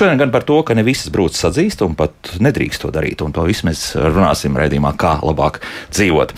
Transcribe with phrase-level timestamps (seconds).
[0.00, 3.24] šodien gan par to, ka ne visas brūces atzīst un pat nedrīkst to darīt.
[3.24, 5.60] Un to visu mēs runāsim raidījumā, kā labāk
[5.92, 6.32] dzīvot.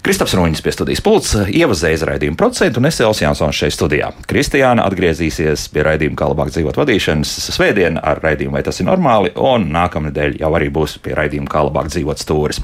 [0.00, 4.08] Kristaps Roņģis pie studijas pults, ievazēja izraidījumu procentu un Esēls Jansons šeit studijā.
[4.30, 9.34] Kristiāna atgriezīsies pie raidījuma, kā labāk dzīvot vadīšanas svētdien ar raidījumu, vai tas ir normāli,
[9.36, 12.62] un nākamnedēļ jau arī būs pie raidījuma, kā labāk dzīvot stūris.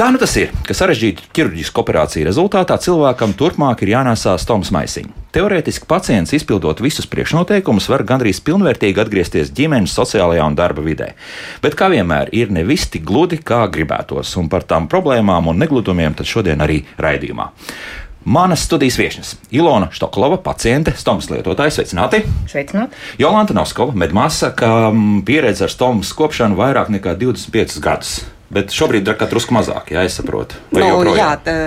[0.00, 5.10] Tā nu tas ir, ka sarežģītu ķirurģisku operāciju rezultātā cilvēkam turpmāk ir jānēsā stomas maisiņi.
[5.36, 11.10] Teorētiski pacients, izpildot visus priekšnoteikumus, var gandrīz pilnvērtīgi atgriezties ģimenes sociālajā un darba vidē.
[11.60, 15.60] Bet, kā vienmēr, ir ne viss tik gludi, kā gribētos, un par tām problēmām un
[15.60, 17.50] negludumiem tad šodien arī raidījumā.
[18.24, 22.24] Manas studijas viesnes- Ilona Štoklova, paciente, stomas lietotāja, sveicināti.
[22.48, 22.96] Sveicināti.
[23.20, 24.88] Jolanta Novskova, medmāsa, ka
[25.28, 28.22] pieredze ar stomas kopšanu vairāk nekā 25 gadus.
[28.50, 30.58] Bet šobrīd ir drusku mazāk, jā, es saprotu.
[30.74, 31.18] Nu, joprojām?
[31.18, 31.58] jā, tā,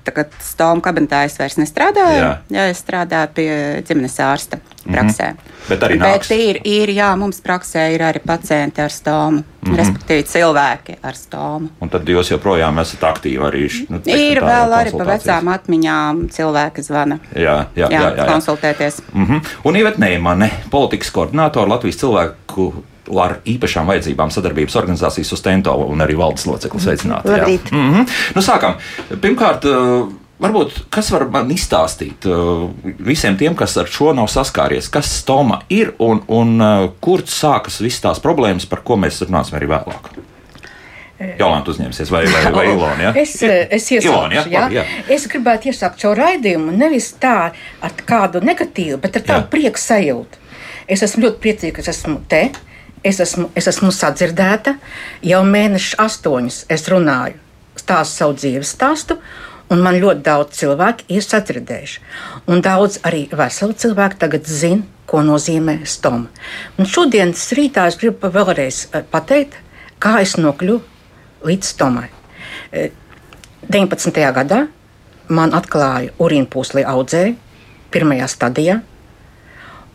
[0.00, 2.20] Tagad stāvuma kabinetā es vairs nestrādāju.
[2.22, 3.48] Jā, jā es strādāju pie
[3.84, 4.94] ģimenes ārsta mhm.
[4.94, 5.26] praksē.
[5.30, 5.68] Mm -hmm.
[5.68, 6.28] Bet arī nāks.
[6.28, 9.76] Bet ir, ir, jā, mums praksē ir arī pacienti ar stomu, mm -hmm.
[9.76, 11.68] respektīvi cilvēki ar stomu.
[11.80, 13.86] Un tad jūs joprojām esat aktīvi arī.
[13.88, 17.18] Nu, ir vēl arī pa vecām atmiņām cilvēki zvana.
[17.34, 18.26] Jā, jā, jā, jā, jā.
[18.26, 19.02] konsultēties.
[19.12, 19.40] Mm -hmm.
[19.64, 22.72] Un Ivet Neimane, politikas koordinātori Latvijas cilvēku
[23.18, 26.86] ar īpašām vajadzībām sadarbības organizācijas Sustento un arī valdes loceklis.
[26.86, 27.28] Sveicināti!
[27.28, 27.72] Labrīt!
[27.72, 28.08] Mm -hmm.
[28.34, 28.74] nu, sākam!
[29.20, 30.08] Pirmkārt, uh,
[30.40, 32.70] Varbūt kas var man izstāstīt uh,
[33.04, 37.76] visiem tiem, kas ar šo nav saskāries, kas stoma ir un, un uh, kur sākas
[37.84, 40.08] visas tās problēmas, par ko mēs runāsim arī vēlāk.
[41.36, 43.02] Jolanta uzņemsies, vai, vai, vai Ilona?
[43.02, 43.12] Ja?
[43.20, 44.44] Es, es, iesākšu, Ilona, ja?
[44.48, 44.62] Jā?
[44.78, 44.84] Jā.
[45.12, 47.52] es gribētu iesākt šo raidījumu nevis tā
[47.84, 50.40] ar kādu negatīvu, bet ar tādu prieku sajūtu.
[50.90, 52.46] Es esmu ļoti priecīga, ka esmu te.
[53.04, 54.74] Es esmu, es esmu sadzirdēta,
[55.24, 57.38] jau mēneši astoņus es runāju,
[57.80, 59.16] stāstu savu dzīves stāstu,
[59.72, 62.02] un man ļoti daudz cilvēku ir sadzirdējuši.
[62.52, 66.28] Un daudz arī veseli cilvēki tagad zina, ko nozīmē stoma.
[66.78, 69.56] Un šodienas rītā es gribu vēlreiz eh, pateikt,
[70.02, 72.10] kā es nokļuvu līdz stomai.
[72.70, 74.12] 19.
[74.12, 74.60] Eh, gadā
[75.30, 77.34] man atklāja urīna pūslī audzēju
[77.90, 78.76] pirmajā stadijā,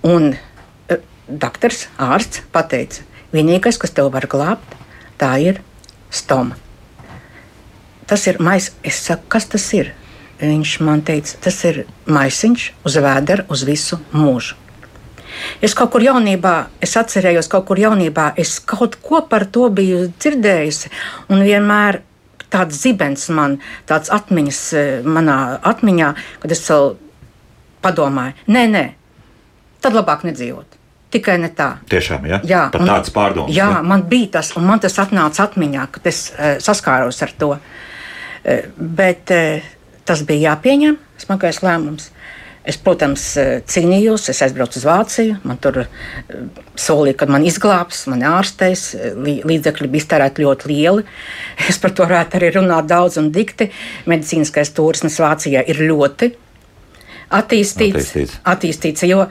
[0.04, 0.34] un
[1.26, 3.02] Doktors, ārsts pateica,
[3.34, 4.76] vienīgais, kas tev var glābt,
[5.18, 5.62] tā ir
[6.14, 6.58] stoma.
[8.06, 9.96] Tas ir mais, es saku, kas tas ir?
[10.38, 14.60] Viņš man teica, tas ir maisiņš uz vēdera uz visu mūžu.
[15.66, 16.54] Es kaut kur jaunībā,
[16.84, 20.92] es atcerējos, kaut kur jaunībā, es kaut ko par to biju dzirdējusi,
[21.34, 22.02] un vienmēr
[22.54, 23.58] tāds zibens man,
[23.90, 26.14] tāds atmiņas eh, manā atmiņā,
[26.44, 26.94] kad es vēl
[27.84, 28.86] padomāju, nē, nē,
[29.84, 30.85] tad labāk nedzīvot.
[31.16, 31.70] Tikai ne tā.
[31.92, 32.42] Tiešām, ja?
[32.48, 32.64] jā.
[32.74, 33.54] Pat tāds pārdoms.
[33.56, 33.84] Jā, ja?
[33.86, 37.54] man bija tas, un man tas atnāca atmiņā, kad es uh, saskāros ar to.
[37.56, 39.64] Uh, bet uh,
[40.08, 42.12] tas bija jāpieņem, smagais lēmums.
[42.66, 43.22] Es, protams,
[43.70, 45.36] cīnījos, es aizbraucu uz Vāciju.
[45.46, 45.84] Man tur
[46.82, 48.88] solīja, ka man izglābs, man ārstēs.
[49.22, 51.06] Līdzekļi bija iztērēti ļoti lieli.
[51.70, 53.70] Es par to varētu arī runāt daudz un dikti.
[54.10, 56.32] Medicīniskais turisms Vācijā ir ļoti
[57.30, 57.96] attīstīts.
[57.96, 58.38] attīstīts.
[58.46, 59.26] attīstīts jo,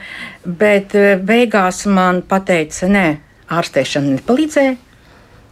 [0.44, 3.06] bet eh, beigās man teica, nē,
[3.54, 4.76] ārstēšana nepalīdzēja,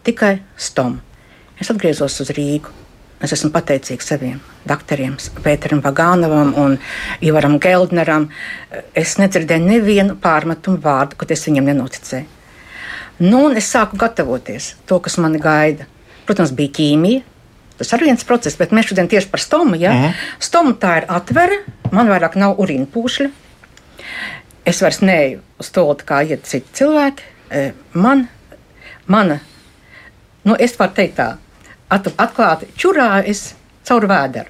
[0.05, 1.03] tikai stoma.
[1.61, 2.79] Es atgriezos uz Rīgu.
[3.23, 5.15] Es esmu pateicīgs saviem doktoriem,
[5.45, 6.73] Pēteram Vagānovam un
[7.23, 8.27] Ivaram Geldneram.
[8.99, 12.27] Es nedzirdēju nevienu pārmetumu vārdu, kad es viņam nenoticēju.
[13.23, 15.87] Nu, un es sāku gatavoties to, kas mani gaida.
[16.27, 17.23] Protams, bija ķīmija,
[17.83, 19.75] Tas ir viens process, bet mēs šodien tieši par stomu.
[19.79, 19.93] Ja?
[19.93, 20.13] -huh.
[20.39, 23.31] Stoma tā ir atvere, man vairāk nav urīna pūšļa.
[24.65, 27.23] Es vairs neeju uz to, kā iet citi cilvēki.
[27.51, 28.29] E, man,
[29.07, 29.39] mana,
[30.45, 31.37] nu, es varu teikt tā,
[31.89, 33.55] at, atklāti čurā es
[33.85, 34.49] caur vēderu.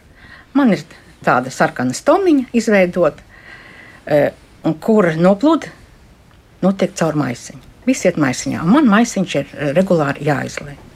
[0.52, 0.84] Man ir
[1.24, 3.22] tāda sarkana stomiņa izveidota,
[4.06, 4.30] e,
[4.80, 5.66] kur noplūda
[6.62, 7.60] notiek caur maisiņu.
[7.86, 10.91] Visi iet maisiņā, un man maisiņš ir regulāri jāizlaiž.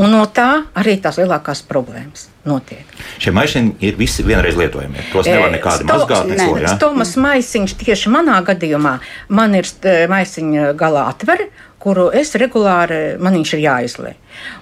[0.00, 0.48] Un no tā
[0.78, 2.86] arī tās lielākās problēmas notiek.
[3.22, 5.04] Šie maisiņi ir visi vienreiz lietojami.
[5.12, 6.30] Tos nevar nekādi Sto, mazgāt.
[6.32, 8.96] Neko, ne, Tomas maisiņš tieši manā gadījumā
[9.36, 9.68] man ir
[10.10, 11.50] maisiņa galā atvere,
[11.82, 14.14] kuru es regulāri man viņš ir jāizlē.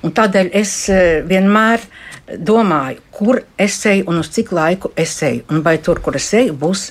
[0.06, 1.84] Un tādēļ es e, vienmēr
[2.38, 5.44] domāju, kur es eju un uz cik laiku es eju.
[5.52, 6.90] Un vai tur, kur es eju, būs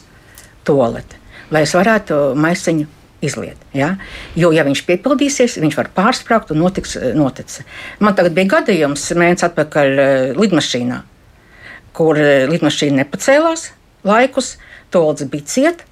[0.67, 1.17] tolete,
[1.51, 3.57] lai es varētu maisiņu izliet.
[3.73, 3.93] Ja?
[4.37, 7.65] Jo, ja viņš piepildīsies, viņš var pārsprāgt un notiks eh, noticis.
[8.03, 11.01] Man tagad bija gadījums mēnesis atpakaļ eh, lidmašīnā,
[11.95, 13.69] kur eh, lidmašīna nepacēlās
[14.07, 14.55] laikus,
[14.93, 15.85] tolds bija ciet.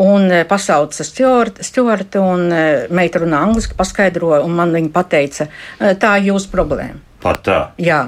[0.00, 2.46] Un pasauca stūrte, un
[2.88, 5.44] meita runā angliski, paskaidroja, un man viņa teica,
[5.76, 6.96] tā ir jūsu problēma.
[7.20, 7.58] Pat tā.
[7.76, 7.98] Jā.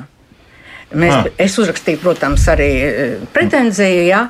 [0.88, 1.28] Mēs, ah.
[1.36, 2.70] es uzrakstīju, protams, arī
[3.36, 4.22] pretenziju, jā,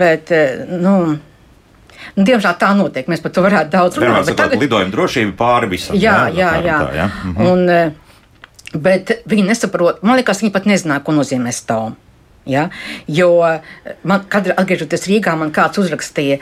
[0.00, 0.32] bet,
[0.80, 0.94] nu,
[2.16, 3.08] Nu, diemžēl tā notiek.
[3.10, 4.26] Mēs par to varētu daudz runāt.
[4.28, 5.96] Bet tagad lidojuma drošība pāri visam.
[5.98, 6.66] Jā, jā, jā.
[6.66, 6.78] jā.
[6.82, 7.08] Tā, jā.
[7.30, 7.48] Mhm.
[7.52, 12.04] Un, eh, bet viņi nesaprot, man liekas, viņi pat nezināja, ko nozīmē stāvums.
[12.48, 12.70] Ja?
[13.06, 13.30] Jo
[14.08, 16.38] man, kad atgriežoties Rīgā, man kāds uzrakstīja,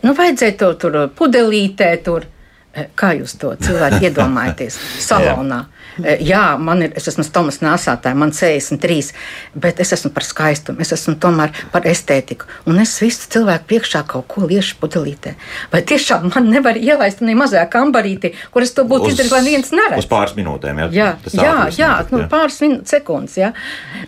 [0.00, 2.28] nu, vajadzēja to tur pudelītē, tur.
[2.70, 4.76] Kā jūs to cilvēku iedomājaties?
[5.02, 5.64] Salonā.
[6.04, 9.12] Eh, jā, man ir, es esmu Tomas Nāsātāja, man 63,
[9.54, 12.48] bet es esmu par skaistumu, es esmu tomēr par estētiku.
[12.70, 15.34] Un es visu cilvēku priekšā kaut ko liešu pudelītē.
[15.72, 19.72] Vai tiešām man nevar ielaist ne mazajā kambarītī, kur es to būtu izdarījis, lai viens
[19.74, 20.04] neredz?
[20.04, 20.88] Uz pāris minūtēm, jā.
[21.00, 23.52] Jā, tas jā, jā, nu, pāris sekundes, jā.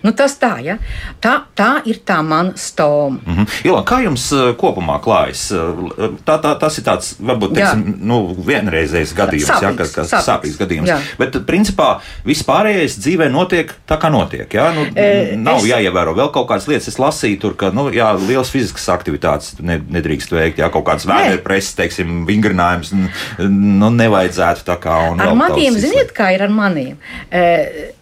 [0.03, 0.79] Nu, tas tā, jā.
[1.23, 3.21] Tā, tā ir tā mana stoma.
[3.27, 3.47] Mm -hmm.
[3.69, 5.51] Ilā, kā jums eh, kopumā klājas?
[5.53, 10.11] Eh, tā, tā, tas ir tāds, varbūt, teiksim, nu, vienreizējs gadījums, sāpīgs, jā, kas, kas
[10.11, 10.89] sāpīgs, sāpīgs gadījums.
[10.89, 10.99] Jā.
[11.19, 14.49] Bet, principā, principā viss pārējais dzīvē notiek tā, kā notiek.
[14.53, 14.71] Ja?
[14.75, 15.69] Nu, e, nav es...
[15.71, 16.89] jāievēro vēl kaut kādas lietas.
[16.89, 20.61] Es lasīju, tur, ka nu, jā, liels fiziskas aktivitātes ne, nedrīkst veikt.
[20.63, 24.99] Jā, kaut kāds vēdera preses, teiksim, vingrinājums nu, nevajadzētu tā kā.
[25.13, 26.99] Ar maniem, ziniet, kā ir ar maniem?
[27.31, 27.93] E,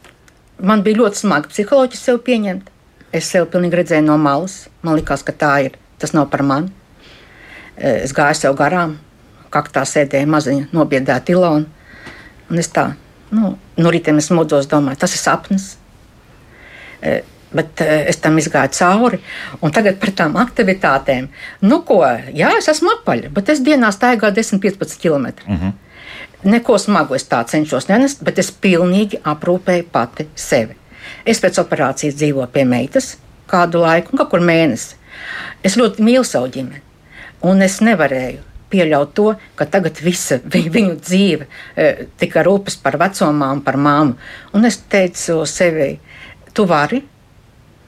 [0.61, 2.71] man bija ļoti smagi psiholoģiski sev pieņemt.
[3.17, 4.69] Es sev pilnīgi redzēju no malas.
[4.87, 5.79] Man liekas, ka tā ir.
[6.00, 6.71] Tas nav par mani.
[7.81, 8.94] Es gāju sev garām,
[9.53, 11.65] kaktā sēdēja maziņa, nobiedēta Ilona.
[12.50, 12.91] Un es tā
[13.31, 15.67] Nu, no rīta es modos, domāju, tas ir sapnis.
[17.03, 17.21] E,
[17.55, 19.21] bet e, es tam izgāju cauri.
[19.62, 21.29] Un tagad par tām aktivitātēm.
[21.62, 22.03] Nu, ko,
[22.35, 25.31] jā, es esmu apaļa, bet es dienā staigāju 10-15 km.
[25.47, 25.73] Mm -hmm.
[26.50, 30.75] Neko smagu es tā cenšos nenest, bet es pilnīgi aprūpēju pati sevi.
[31.25, 33.17] Es pēc operācijas dzīvoju pie meitas
[33.50, 34.94] kādu laiku, kaut kur mēnesi.
[35.65, 36.81] Es ļoti mīlu savu ģimeni,
[37.43, 41.88] un es nevarēju pieļaut to, ka tagad visa viņu dzīve e,
[42.20, 44.17] tika rūpes par vecumām, par māmu.
[44.56, 45.93] Un es teicu sevi,
[46.55, 47.02] tu vari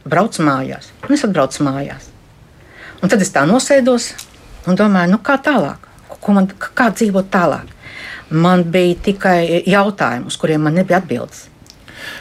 [0.04, 0.90] braukt mājās.
[1.06, 2.10] Un es atbraucu mājās.
[3.02, 4.12] Un tad es tā nosēdos
[4.70, 5.88] un domāju, nu kā tālāk,
[6.22, 7.70] ko man, kā dzīvot tālāk.
[8.32, 11.48] Man bija tikai jautājumi, uz kuriem man nebija atbildes.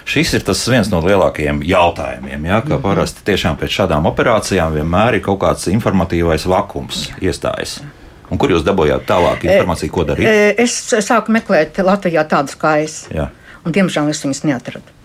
[0.05, 2.45] Šis ir viens no lielākajiem jautājumiem.
[2.45, 2.81] Ja, ka -hmm.
[2.81, 7.79] parasti tiešām pēc šādām operācijām vienmēr ir kaut kāds informatīvais vakums iestājas.
[7.81, 8.00] Jā.
[8.31, 10.27] Un kur jūs dabūjāt tālāk informāciju, ko darīt?
[10.27, 13.03] E, es sāku meklēt Latvijā tādus kā es.
[13.11, 13.27] Jā.
[13.65, 14.97] Un, diemžēl es viņus neatradu.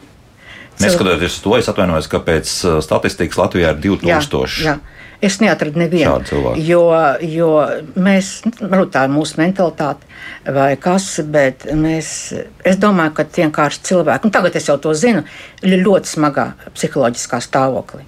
[0.81, 4.63] Neskatoties uz to, es atvainojos, ka pēc uh, statistikas Latvijā ir 2000.
[4.63, 4.77] Jā, jā.
[5.25, 6.83] Es neatradu nevienu tādu jo,
[7.25, 7.53] jo
[7.97, 12.11] mēs, varbūt tā ir mūsu mentalitāte vai kas, bet mēs,
[12.69, 15.25] es domāju, ka vienkārši cilvēki, un tagad es jau to zinu,
[15.65, 18.05] ir ļoti smagā psiholoģiskā stāvoklī.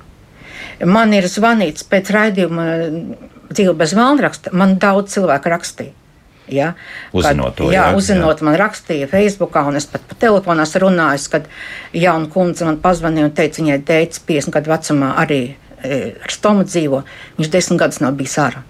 [0.84, 2.68] Man ir zvanīts pēc raidījuma
[3.52, 5.94] dzīve bez vēlnraksta, man daudz cilvēku rakstīja.
[6.48, 6.70] Ja,
[7.12, 8.46] uzzinot kad, to, jā, jā, uzzinot, jā.
[8.48, 11.48] man rakstīja Facebookā, un es pat pa telefonā runāju, kad
[11.92, 16.64] jauna kundze man pazvanīja un teica, viņai teica, 50 gadu vecumā arī e, ar stomu
[16.64, 17.02] dzīvo.
[17.36, 18.64] Viņš desmit gadus nav bijis ārā.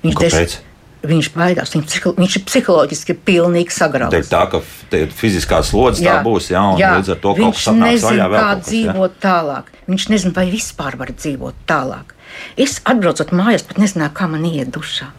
[0.00, 0.38] Viņš Kāpēc?
[0.38, 0.72] Desmit,
[1.06, 4.30] viņš baidās, viņš, psiho, viņš ir psiholoģiski pilnīgi sagrauts.
[4.30, 4.60] Tā kā
[5.18, 9.16] fiziskā slodze jā, tā būs, jā, un jā, līdz ar to viņš nezina, kā dzīvot
[9.16, 9.22] jā.
[9.24, 9.72] tālāk.
[9.90, 12.14] Viņš nezina, vai vispār var dzīvot tālāk.
[12.60, 15.10] Es atbraucot mājās, pat nezināju, kā man iet dušā.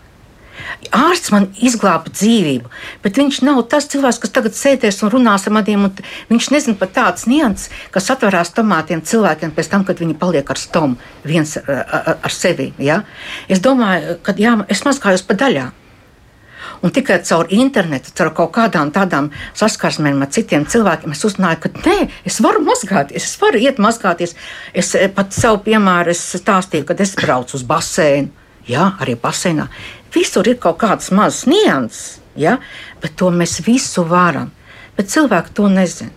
[0.93, 2.69] Ārsts man izglāba dzīvību,
[3.03, 5.87] bet viņš nav tas cilvēks, kas tagad sēdēs un runās ar maniem.
[6.29, 10.59] Viņš nezina pat tādas nianses, kas atverās tomātiem cilvēkiem pēc tam, kad viņi paliek ar
[10.59, 12.71] stomu viens ar, ar sevi.
[12.77, 13.01] Ja?
[13.49, 15.82] Es domāju, ka jā, es mazgājos pa daļām.
[16.83, 21.69] Un tikai caur internetu, caur kaut kādām tādām saskarsmēm ar citiem cilvēkiem, es uzzināju, ka
[21.77, 21.97] nē,
[22.27, 24.35] es varu mazgāties, es varu iet mazgāties.
[24.75, 28.33] Es eh, pat sev, piemēram, stāstīju, kad es braucu uz basēnu.
[28.67, 29.69] Jā, arī basēnā.
[30.13, 32.57] Visur ir kaut kādas mazas nianses, ja?
[33.01, 34.51] bet to mēs visu varam.
[34.97, 36.11] Bet cilvēki to nezina.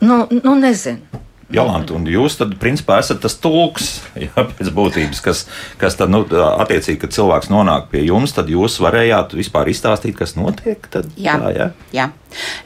[0.00, 1.24] Nu, nu nezinu.
[1.52, 3.90] Jolanta, un jūs tad, principā, esat tas tulks,
[4.24, 5.44] jā, pēc būtības, kas,
[5.80, 10.34] kas tad, nu, attiecīgi, kad cilvēks nonāk pie jums, tad jūs varējāt vispār izstāstīt, kas
[10.38, 10.88] notiek?
[10.90, 11.68] Tad, jā, tā, jā.
[11.94, 12.08] jā.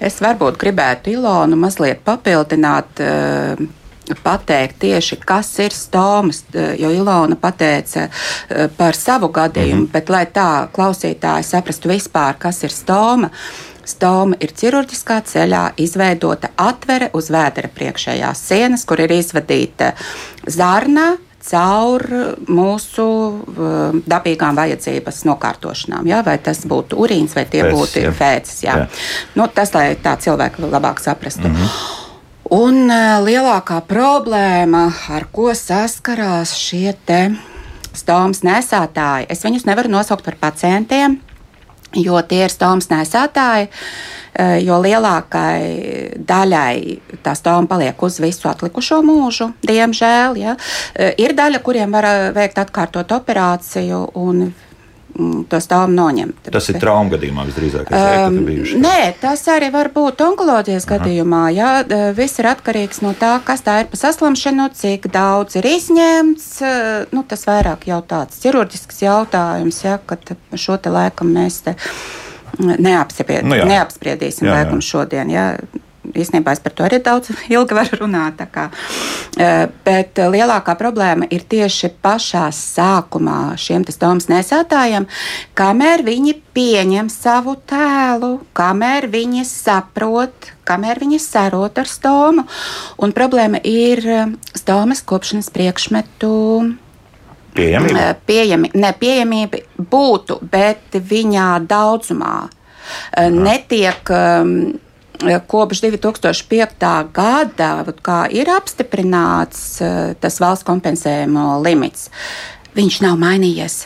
[0.01, 3.05] Es varbūt gribētu Ilonu mazliet papildināt.
[3.05, 3.69] Uh,
[4.25, 8.09] pateikt tieši, kas ir stomas, jo Ilona pateica
[8.77, 9.93] par savu gadījumu, mm -hmm.
[9.93, 13.31] bet lai tā klausītāji saprastu vispār, kas ir stoma,
[13.91, 19.95] Stoma ir ķirurģiskā ceļā izveidota atvere uz vēdera priekšējās sienas, kur ir izvadīta
[20.47, 22.05] zarna, caur
[22.53, 26.09] mūsu uh, dabīgām vajadzības nokārtošanām.
[26.11, 26.21] Ja?
[26.27, 28.13] Vai tas būtu urīns vai tie Fēcis, būtu ja.
[28.17, 28.61] fēcis.
[28.67, 28.77] Ja?
[28.83, 28.91] Ja.
[29.39, 31.49] Nu, tas, lai tā cilvēki labāk saprastu.
[31.49, 31.97] Mm -hmm.
[32.51, 36.95] Un uh, lielākā problēma, ar ko saskarās šie
[37.95, 41.21] stomas nesētāji, es viņus nevaru nosaukt par pacientiem
[41.97, 43.71] jo tie ir stomas nesētāji.
[44.31, 50.39] Eh, jo lielākai daļai tā stoma paliek uz visu atlikušo mūžu, diemžēl.
[50.39, 50.57] Ja.
[50.95, 54.53] Eh, ir daļa, kuriem var veikt atkārtot operāciju, un
[55.51, 56.51] to stāvu noņemt.
[56.53, 57.91] Tas ir traumas gadījumā visdrīzāk.
[57.91, 58.39] Um,
[58.83, 61.43] nē, tas arī var būt onkoloģijas gadījumā.
[61.57, 61.73] Jā,
[62.17, 66.49] viss ir atkarīgs no tā, kas tā ir pa saslimšanu, cik daudz ir izņemts.
[67.15, 71.77] Nu, tas vairāk jau tāds ķirurģisks jautājums, ja, kad šo te laikam mēs te
[72.61, 73.69] neapspried, nu, jā.
[73.71, 74.59] neapspriedīsim jā, jā.
[74.59, 75.31] laikam šodien.
[75.33, 75.53] Ja
[76.15, 78.43] īstenībā es par to arī daudz ilgi varu runāt.
[78.51, 78.69] Kā,
[79.85, 85.07] bet lielākā problēma ir tieši pašā sākumā šiem domas nesētājiem,
[85.59, 92.47] kamēr viņi pieņem savu tēlu, kamēr viņi saprot, kamēr viņi sarot ar stomu.
[93.01, 94.05] Un problēma ir
[94.55, 96.37] stomas kopšanas priekšmetu.
[97.55, 98.15] Pieejamība?
[98.27, 102.37] Pieejami, ne, pieejamība būtu, bet viņā daudzumā
[103.15, 103.27] Aha.
[103.31, 104.55] netiek um,
[105.47, 106.91] kopš 2005.
[107.13, 107.71] gada,
[108.03, 112.11] kā ir apstiprināts eh, tas valsts kompensējuma limits,
[112.77, 113.85] viņš nav mainījies.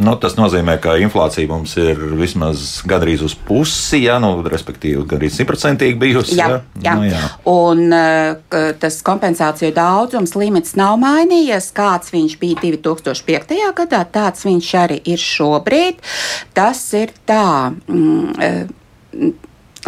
[0.00, 5.34] Nu, tas nozīmē, ka inflācija mums ir vismaz gandrīz uz pusi, ja, nu, respektīvi, gandrīz
[5.36, 6.38] simtprocentīgi bijusi.
[6.38, 6.60] Jā, ja?
[6.86, 6.94] jā.
[6.96, 7.20] Nu, jā.
[7.50, 11.68] un uh, tas kompensāciju daudzums limits nav mainījies.
[11.76, 13.52] Kāds viņš bija 2005.
[13.82, 16.00] gadā, tāds viņš arī ir šobrīd.
[16.56, 17.74] Tas ir tā.
[17.90, 19.36] Mm,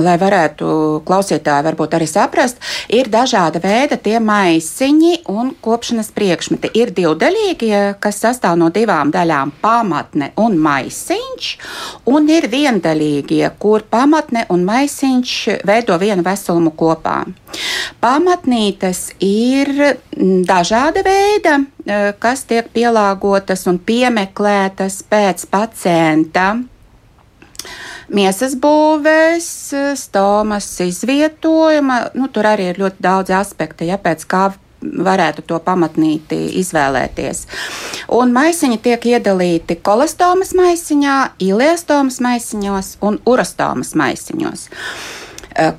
[0.01, 6.71] lai varētu klausītāji varbūt arī saprast, ir dažāda veida tie maisiņi un kopšanas priekšmeti.
[6.79, 11.51] Ir divdaļīgie, kas sastāv no divām daļām- pamatne un maisiņš,
[12.07, 17.27] un ir viendaļīgie, kur pamatne un maisiņš veido vienu veselumu kopā.
[18.01, 26.72] Pamatnītes ir dažāda veida, eh, kas tiek pielāgotas un piemeklētas pēc pacienta
[28.13, 29.49] miesas būvēs,
[29.99, 32.03] stomas izvietojuma.
[32.19, 34.51] Nu, tur arī ir ļoti daudz aspektu, ja pēc kā
[34.83, 37.47] varētu to pamatnīti izvēlēties.
[38.19, 44.67] Un maisiņi tiek iedalīti kolostomas maisiņā, iliestomas maisiņos un urastomas maisiņos.
[44.67, 45.22] Eh,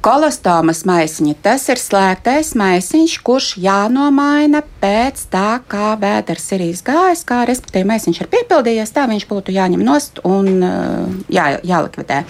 [0.04, 7.42] Kolostāmas maisiņi tas ir slēgtais maisiņš, kurš jānomaina pēc tā, kā vēders ir izgājis, kā
[7.50, 12.22] respektīvi maisiņš ir piepildījies, tā viņš būtu jāņem nost un eh, jā, jālikvidē.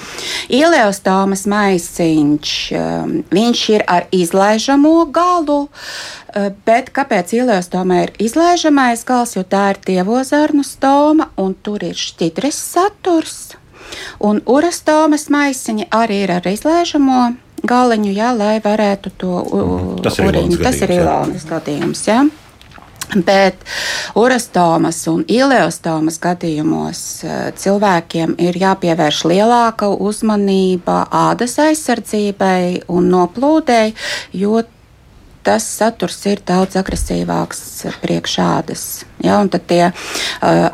[0.54, 5.66] Ileostāmas maisiņš, eh, viņš ir ar izlaižamo galu,
[6.66, 12.64] bet kāpēc ileostoma ir izlaižamais gals, jo tā ir tievozarnu stoma un tur ir šķidris
[12.74, 13.42] saturs.
[14.24, 17.26] Un urastomas maisiņi arī ir ar izlaižamo
[17.64, 20.62] galiņu, jā, lai varētu to mm, tas ir uriņu.
[20.64, 22.08] Tas ir Ilānas gadījums.
[22.10, 22.24] Jā.
[23.14, 23.60] Bet
[24.18, 27.02] urastomas un ileostomas gadījumos
[27.62, 33.94] cilvēkiem ir jāpievērš lielāka uzmanība ādas aizsardzībai un noplūdei,
[34.34, 34.64] jo
[35.44, 37.62] tas saturs ir daudz agresīvāks
[38.04, 38.84] priekš ādas.
[39.24, 39.94] Ja, tad tie uh,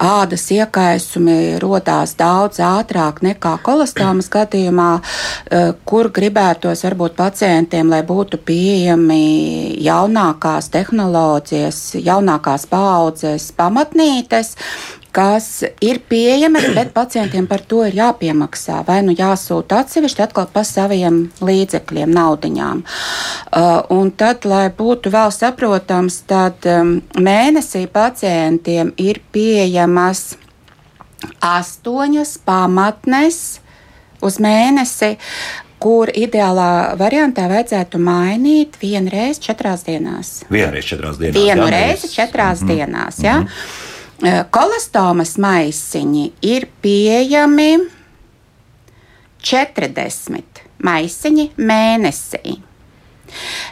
[0.01, 8.41] ādas iekaisumi radās daudz ātrāk nekā kolostāmas gadījumā, uh, kur gribētos varbūt pacientiem, lai būtu
[8.45, 9.21] pieejami
[9.85, 14.55] jaunākās tehnoloģijas, jaunākās paaudzes pamatnītes,
[15.11, 18.81] kas ir pieejamas, bet pacientiem par to ir jāpiemaksā.
[18.87, 22.83] Vai nu jāsūta atsevišķi atkal pa saviem līdzekļiem, naudiņām.
[22.83, 30.37] Uh, un tad, lai būtu vēl saprotams, tad um, mēnesī pacientiem ir pieejamas
[31.43, 33.41] astoņas pamatnes
[34.23, 35.15] uz mēnesi
[35.79, 40.41] kur ideālā variantā vajadzētu mainīt vienu reizi četrās dienās.
[40.51, 41.39] Vienu reizi četrās dienās.
[41.39, 42.75] Vienu reizi četrās mm -hmm.
[42.75, 43.23] dienās.
[43.23, 43.39] Ja?
[43.39, 43.88] Mm -hmm.
[44.51, 47.69] Kolastomas maisiņi ir pieejami
[49.39, 52.59] 40 maisiņi mēnesī.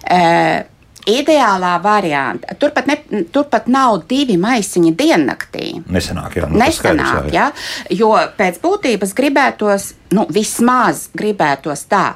[0.07, 0.63] Uh,
[1.07, 2.55] ideālā variantā.
[2.59, 5.71] Turpat, ne, turpat nav divi maisiņi diennaktī.
[5.87, 6.49] Nesenāk, jā.
[6.51, 7.47] Nu, Nesenāk, skaidrs, jā.
[7.47, 7.97] jā.
[7.99, 12.09] Jo pēc būtības gribētos, nu, vismaz gribētos tā.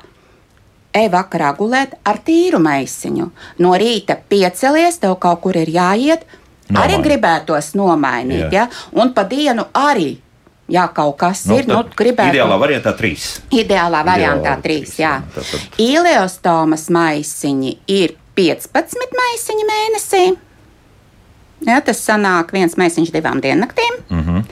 [0.92, 3.30] Ej vakarā gulēt ar tīru maisiņu.
[3.64, 6.28] No rīta piecelies, tev kaut kur ir jāiet,
[6.72, 6.84] Nomain.
[6.84, 8.48] arī gribētos nomainīt.
[8.50, 8.66] Jā.
[8.66, 8.68] Ja?
[9.02, 10.12] Un pa dienu arī.
[10.72, 11.68] Jā, kaut kas nu, ir.
[11.68, 12.32] Nu, gribētu...
[12.32, 13.42] Ideālā variantā trīs.
[13.52, 15.18] Ideālā variantā Ideālā trīs, jā.
[15.36, 15.82] Tātad...
[15.84, 20.24] Ileostomas maisiņi ir 15 maisiņi mēnesī.
[21.68, 24.00] Ja, tas sanāk viens maisiņš divām diennaktīm.
[24.10, 24.46] Mm -hmm.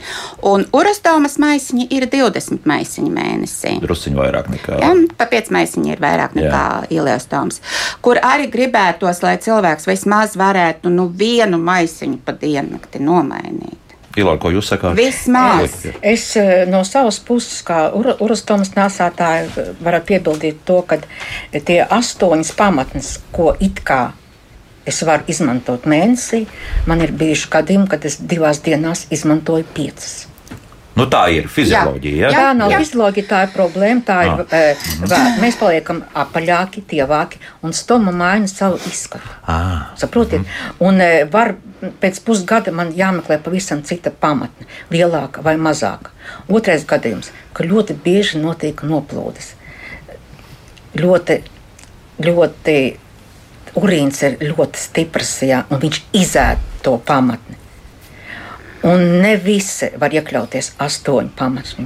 [0.46, 3.74] Un urastomas maisiņi ir 20 maisiņi mēnesī.
[3.82, 4.78] Drusciņi vairāk nekā.
[4.80, 7.60] Ja, pa 5 maisiņi ir vairāk nekā ieliestomas.
[8.04, 13.76] Kur arī gribētos, lai cilvēks vismaz varētu nu, vienu maisiņu pa diennakti nomainīt.
[14.18, 14.96] Ilāra, ko jūs sakāt?
[14.98, 15.84] Vismaz.
[16.02, 16.32] Es
[16.70, 20.98] no savas puses, kā urastomas nāsātāja, varu piebildīt to, ka
[21.52, 24.08] tie astoņas pamatnes, ko it kā
[24.88, 26.42] es varu izmantot mēnesī.
[26.90, 30.24] Man ir bijuši gadījumi, kad es divās dienās izmantoju piecas.
[31.00, 32.28] Nu, tā ir fizioloģija.
[32.28, 32.30] Ja?
[32.36, 34.04] Tā nav fizioloģija, tā ir problēma.
[34.06, 34.84] Tā ir, ah.
[35.10, 39.34] vē, mēs paliekam apaļāki, tievāki, un stoma maina savu izskatu.
[39.48, 39.90] Ah.
[40.00, 40.44] Saprotiet?
[40.44, 40.78] Mm.
[40.86, 41.54] Un var
[42.00, 46.12] pēc pusgada man jāmeklē pavisam cita pamatne, lielāka vai mazāka.
[46.52, 49.54] Otrais gadījums, ka ļoti bieži notiek noplūdes.
[51.00, 51.38] Ļoti,
[52.26, 52.76] ļoti
[53.80, 57.59] urīns ir ļoti stiprs, jā, un viņš izēd to pamatni.
[58.88, 61.84] Un ne visi var iekļauties astoņu pamatu.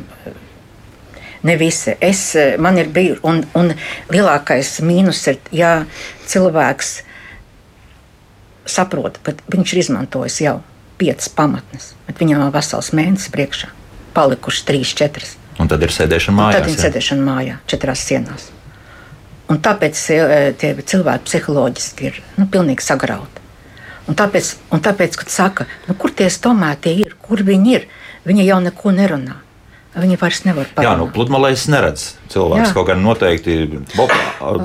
[1.45, 1.97] Ne visi.
[2.01, 2.31] Es,
[2.63, 3.73] man ir bijusi, un, un
[4.13, 5.73] lielākais mīnus ir, ja
[6.31, 6.95] cilvēks
[8.71, 10.59] saprot, ka viņš ir izmantojis jau
[11.01, 13.71] piecas pamatnes, bet viņam vēl vesels mēnesis priekšā,
[14.17, 15.37] palikuši trīs, četras.
[15.61, 16.63] Un tad ir sēdešana mājās.
[16.63, 18.49] Tad ir sēdešana mājā, četrās sienās.
[19.53, 20.19] Un tāpēc e,
[20.59, 23.44] tie cilvēki psiholoģiski ir nu, pilnīgi sagrauti.
[24.05, 27.89] Un tāpēc, un tāpēc kad saka, nu, kur tie stomēti ir, kur viņi ir,
[28.29, 29.41] viņi jau neko nerunā.
[29.95, 30.89] Viņi vairs nevar pateikt.
[30.89, 32.65] Jā, nu, pludmalēs neredz cilvēks.
[32.65, 32.71] Jā.
[32.75, 33.55] Kaut gan noteikti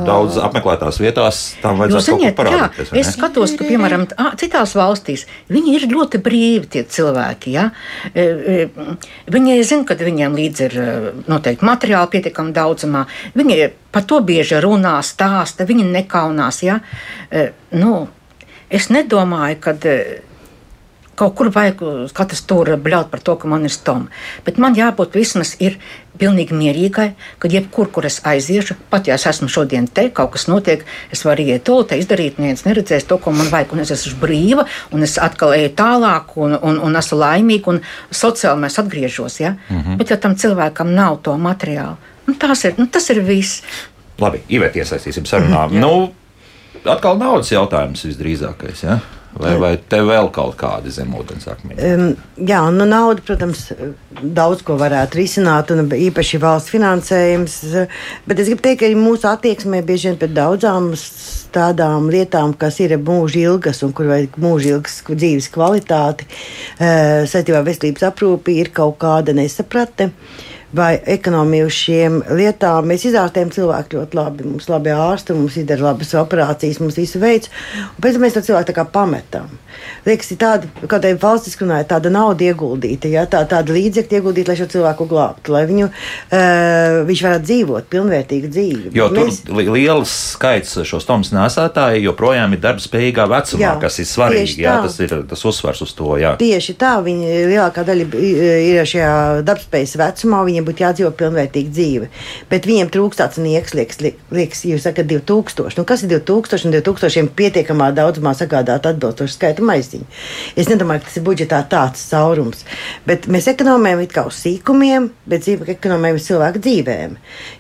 [0.08, 2.90] daudz apmeklētās vietās tam vajadzētu ziniet, kaut ko parādīties.
[2.90, 4.08] Jā, es skatos, ka, piemēram,
[4.42, 7.54] citās valstīs viņi ir ļoti brīvi tie cilvēki.
[7.54, 7.68] Ja?
[8.10, 8.98] E, e,
[9.30, 10.92] viņi zina, ka viņiem līdzi ir e,
[11.30, 13.06] noteikti materiāli pietiekami daudzumā.
[13.38, 16.64] Viņi par to bieži runā, stāsta, viņi nekaunās.
[16.66, 16.82] Ja?
[17.78, 18.08] Nu,
[18.70, 19.74] es nedomāju, ka
[21.20, 21.82] Kaut kur vajag
[22.16, 24.08] katrs tur bļaut par to, ka man ir stoma.
[24.46, 25.76] Bet man jābūt vismaz ir
[26.20, 27.10] pilnīgi mierīgai,
[27.44, 31.26] ka jebkur, kur es aiziešu, pat ja es esmu šodien te, kaut kas notiek, es
[31.28, 34.64] varu iet to, te izdarīt, neviens neredzēs to, ko man vajag, un es esmu brīva,
[34.96, 37.82] un es atkal eju tālāk, un, un, un esmu laimīga, un
[38.22, 39.40] sociāli mēs atgriežos.
[39.44, 39.56] Ja?
[39.68, 40.00] Mm -hmm.
[40.00, 43.64] Bet ja tam cilvēkam nav to materiālu, nu, ir, nu, tas ir viss.
[44.20, 45.68] Labi, Ivet, iesaistīsim sarunā.
[45.68, 45.80] Mm -hmm.
[45.80, 46.14] nu,
[46.84, 48.84] atkal naudas jautājums visdrīzākais.
[48.88, 49.00] Ja?
[49.40, 51.78] Vai, vai te vēl kaut kādi zemūdens akmeņi?
[51.86, 52.08] Um,
[52.50, 53.68] jā, nu nauda, protams,
[54.20, 57.60] daudz ko varētu risināt, un īpaši valsts finansējums.
[58.26, 60.90] Bet es gribu teikt, ka mūsu attieksmē bieži vien pret daudzām
[61.54, 67.62] tādām lietām, kas ir mūža ilgas un kur vajag mūža ilgas dzīves kvalitāti, uh, saistībā
[67.62, 70.10] ar veselības aprūpi, ir kaut kāda nesapratne.
[70.10, 72.90] Uh, vai ekonomiju uz šiem lietām.
[72.90, 74.48] Mēs izārstējam cilvēku ļoti labi.
[74.50, 77.52] Mums ir labi ārsti, mums ir labas operācijas, mums visu veids.
[77.96, 79.50] Un pēc tam mēs to cilvēku tā kā pametam.
[80.06, 83.26] Liekas, ir tāda, kā te valstiski runāja, tāda nauda ieguldīta, ja?
[83.30, 88.52] tā, tāda līdzekļa ieguldīta, lai šo cilvēku glābtu, lai viņu, uh, viņš varētu dzīvot pilnvērtīgu
[88.52, 88.94] dzīvi.
[88.98, 89.42] Jo mēs...
[89.48, 94.60] tur liels skaits šo stomas nesētāju joprojām ir darba spējīgā vecumā, jā, kas ir svarīgi.
[94.64, 96.12] Jā, tas ir tas uzsvars uz to.
[96.20, 96.36] Jā.
[96.40, 99.14] Tieši tā, viņi lielākā daļa ir šajā
[99.48, 100.44] darbspējas vecumā.
[100.48, 102.08] Viņi viņiem būtu jādzīvo pilnvērtīga dzīve.
[102.50, 104.00] Bet viņiem trūkst tāds nieks, liekas,
[104.32, 105.78] liekas jūs sakat, 2000.
[105.78, 110.08] Nu, kas ir 2000 un 2000 pietiekamā daudzumā sagādāt atbilstošu skaitu maisiņu?
[110.60, 112.66] Es nedomāju, ka tas ir budžetā tāds caurums.
[113.08, 117.16] Bet mēs ekonomējam it kā uz sīkumiem, bet dzīve ekonomējam cilvēku dzīvēm.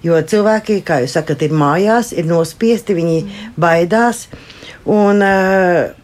[0.05, 3.23] Jo cilvēki, kā jūs sakat, ir mājās, ir nospiesti, viņi
[3.59, 4.27] baidās.
[4.89, 5.98] Un, uh,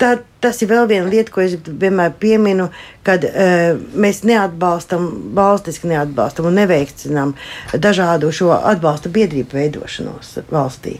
[0.00, 2.68] tā, tas ir vēl viena lieta, ko es vienmēr pieminu,
[3.06, 7.34] kad uh, mēs neatbalstam, valstiski neatbalstam un neveicinām
[7.74, 10.98] dažādu šo atbalsta biedrību veidošanos valstī.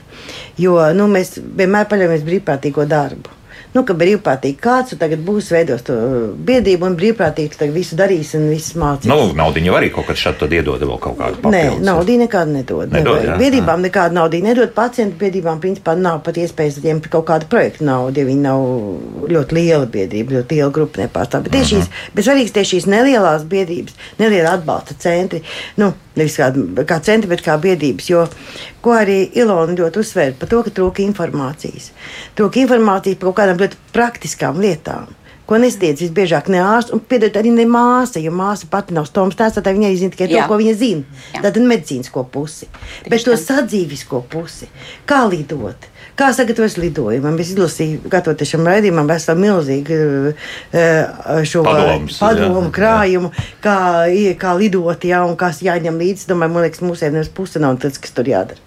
[0.60, 3.37] Jo nu, mēs vienmēr paļaujamies brīvprātīgo darbu
[3.74, 5.96] nu, ka brīvprātīgi kāds tagad būs veidos to
[6.48, 9.10] biedrību un brīvprātīgi tagad visu darīs un viss mācīs.
[9.10, 11.78] Nu, naudu jau arī kaut kad šādi iedod vēl kaut kādu papildus.
[11.78, 12.92] Nē, naudu nekādu nedod.
[12.92, 13.88] nedod jā, biedrībām jā.
[13.88, 14.72] nekādu naudu nedod.
[14.76, 18.64] Pacientu biedrībām principā nav pat iespējas ņemt kaut kādu projektu naudu, ja viņi nav
[19.32, 21.46] ļoti liela biedrība, ļoti liela grupa nepārstāv.
[21.46, 21.88] Bet tieši uh -huh.
[21.88, 25.42] šīs, bet svarīgs tieši šīs nelielās biedrības, neliela atbalsta centri.
[25.76, 26.50] Nu, nevis kā,
[26.88, 28.10] kā centri, bet kā biedrības.
[28.10, 28.26] Jo,
[28.88, 31.90] ko arī Ilona ļoti uzsver par to, ka trūka informācijas.
[32.38, 35.10] Trūka informācijas par kaut kādām ļoti praktiskām lietām.
[35.48, 39.36] Ko nesniedz visbiežāk ne ārsts, un piedod arī ne māsa, jo māsa pati nav stomas
[39.36, 40.42] tēls, tad viņa zina tikai Jā.
[40.42, 41.20] to, ko viņa zina.
[41.38, 42.68] Tātad medicīnisko pusi.
[42.68, 44.68] Tieši Bet to sadzīvisko pusi,
[45.08, 47.36] kā lidot Kā sagatavojas lidojumam?
[47.38, 49.98] Es izlasīju, gatavoties šim raidījumam, veselu milzīgu
[50.32, 53.44] uh, šo Padoms, padomu jā, krājumu, jā.
[53.62, 53.76] Kā,
[54.40, 56.26] kā lidot, jā, un kas jāņem līdzi.
[56.32, 58.58] Domāju, man liekas, mūsiem nemaz puse nav tas, kas tur jādara.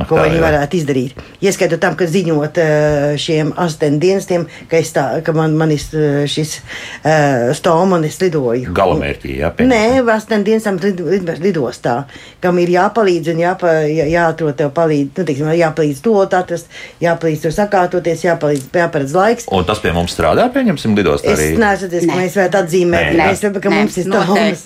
[0.00, 0.42] Ah, ko tā, viņi jā.
[0.42, 1.22] varētu izdarīt.
[1.46, 5.86] Ieskaitot tam, ka ziņot uh, šiem asistentu dienestiem, ka, tā, ka man, man ir
[6.26, 8.74] šis uh, stoma un es lidoju.
[8.74, 9.52] Galamērķī, jā.
[9.62, 12.00] Nē, asistentu dienestam lid, lid, lidostā,
[12.42, 16.70] kam ir jāpalīdz un jāpa, jā, jāatrod tev palīdz, nu, tiksim, jāpalīdz to atrast
[17.02, 19.48] jāpalīdz tur sakārtoties, jāpalīdz, jāparedz laiks.
[19.52, 21.50] Un tas pie mums strādā, pieņemsim, lidostā arī.
[21.52, 24.08] Es neesmu redzējis, ka mēs varētu atzīmēt, nē, mēs, ka nē, mums ir.
[24.12, 24.62] Mēs,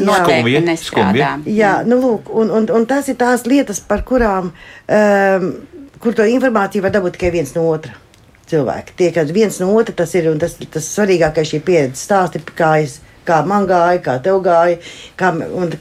[0.00, 1.26] jā, skumji.
[1.58, 5.50] Jā, nu lūk, un, un, un tas ir tās lietas, par kurām, um,
[6.00, 7.96] kur to informāciju var dabūt tikai viens no otra
[8.50, 8.96] cilvēka.
[8.98, 12.76] Tie, kad viens no otra tas ir, un tas, tas svarīgākais šī pieredze stāsti, kā
[12.84, 14.78] es kā man gāja, kā tev gāja.
[15.18, 15.32] Kā,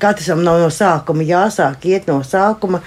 [0.02, 2.82] katram nav no sākuma jāsāk iet no sākuma.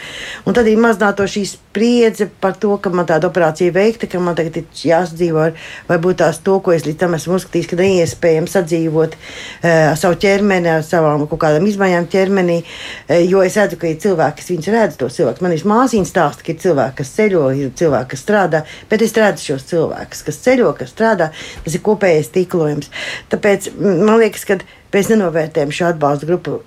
[0.47, 1.45] Un tad ir maznāto šī
[1.77, 6.23] spriedze par to, ka man tāda operācija veikta, ka man tagad ir jāsadzīvo ar varbūt
[6.23, 10.71] tās to, ko es līdz tam esmu uzskatījis, ka neiespējami sadzīvot uh, ar savu ķermeni,
[10.73, 12.63] ar savām kaut kādām izmaiņām ķermenī.
[12.63, 15.45] Uh, jo es redzu, ka ir cilvēki, kas viņus redz, to cilvēku.
[15.45, 19.15] Man ir māsīņas stāsti, ka ir cilvēki, kas ceļo, ir cilvēki, kas strādā, bet es
[19.21, 21.29] redzu šos cilvēkus, kas ceļo, kas strādā.
[21.67, 22.91] Tas ir kopējais tīklojums.
[23.33, 24.59] Tāpēc man liekas, ka
[24.95, 26.61] mēs nenovērtējam šo atbalstu grupu.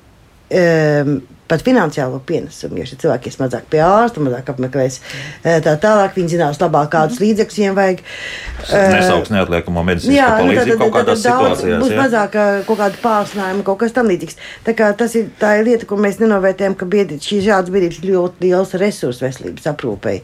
[0.50, 2.78] Um, pat finansiālo pienesumu.
[2.80, 6.14] Jo šie cilvēki ir mazāk pie ārsta, mazāk apmeklēs eh, tā tālāk.
[6.18, 7.26] Viņi zinās labāk, kādus mhm.
[7.26, 8.04] līdzekļus viņiem vajag.
[8.70, 11.82] Nesauks neatliekamo medicīnisko nu, palīdzību kaut kādās situācijās.
[11.84, 14.38] Būs mazāk eh, kaut kāda pārsnājuma, kaut kas tam līdzīgs.
[14.68, 18.02] Tā, kā, tas ir tā ir lieta, ko mēs nenovērtējam, ka biedri, šīs šādas biedrības
[18.04, 20.20] ir ļoti liels resursu veselības aprūpei.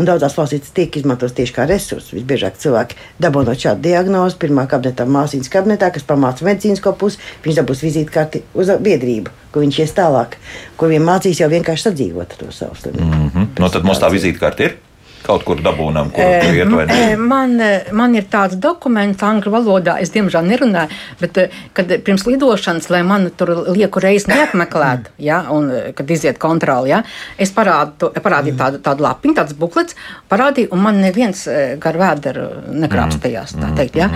[0.00, 2.14] Un daudzās valstīs tiek izmantots tieši kā resurss.
[2.16, 7.84] Visbiežāk cilvēki dabūnot šādu diagnozi pirmā kabinetā, māsīņas kabinetā, kas pamāca medicīnisko pusi, viņš dabūs
[7.86, 10.38] vizītkarti uz biedrību, ko viņš ies tālāk
[10.80, 13.04] kur viņi mācīs jau vienkārši sadzīvot to savu slimību.
[13.04, 13.54] Mm -hmm.
[13.62, 14.76] no, tad mums tā vizītkarte ir
[15.24, 17.16] kaut kur dabūnām, kur e, iet vai ne?
[17.16, 17.54] Man,
[17.96, 21.38] man ir tāds dokuments angļu valodā, es diemžēl nerunāju, bet
[21.72, 27.00] kad pirms lidošanas, lai man tur lieku reizi neapmeklētu, ja, un kad iziet kontroli, ja,
[27.38, 29.96] es parādu, parādīju tādu, tādu lapiņu, tāds buklets,
[30.28, 31.48] parādīju, un man neviens
[31.80, 32.44] gar vēderu
[32.84, 34.10] nekrāpstījās, tā teikt, ja.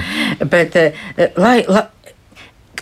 [0.44, 0.76] Bet,
[1.36, 1.86] lai, lai,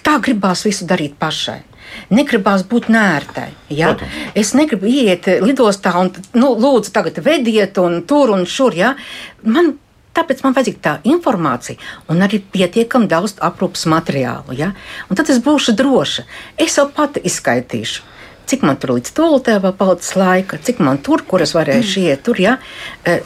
[0.03, 1.62] tā gribās visu darīt pašai
[2.11, 3.49] negribās būt nērtai.
[3.71, 3.95] Ja?
[3.95, 4.37] Protams.
[4.39, 8.77] Es negribu iet lidostā un nu, lūdzu, tagad vediet un tur un šur.
[8.77, 8.95] Ja?
[9.43, 9.77] Man
[10.17, 11.77] Tāpēc man vajadzīga tā informācija
[12.13, 14.57] un arī pietiekami daudz aprūpas materiālu.
[14.57, 14.71] Ja?
[15.11, 16.25] Un tad es būšu droša.
[16.57, 18.05] Es jau pati izskaitīšu,
[18.49, 22.09] cik man tur līdz tolotē vēl palicis laika, cik man tur, kur es varēšu mm.
[22.09, 22.25] iet.
[22.25, 22.57] Tur, ja?
[23.05, 23.19] E,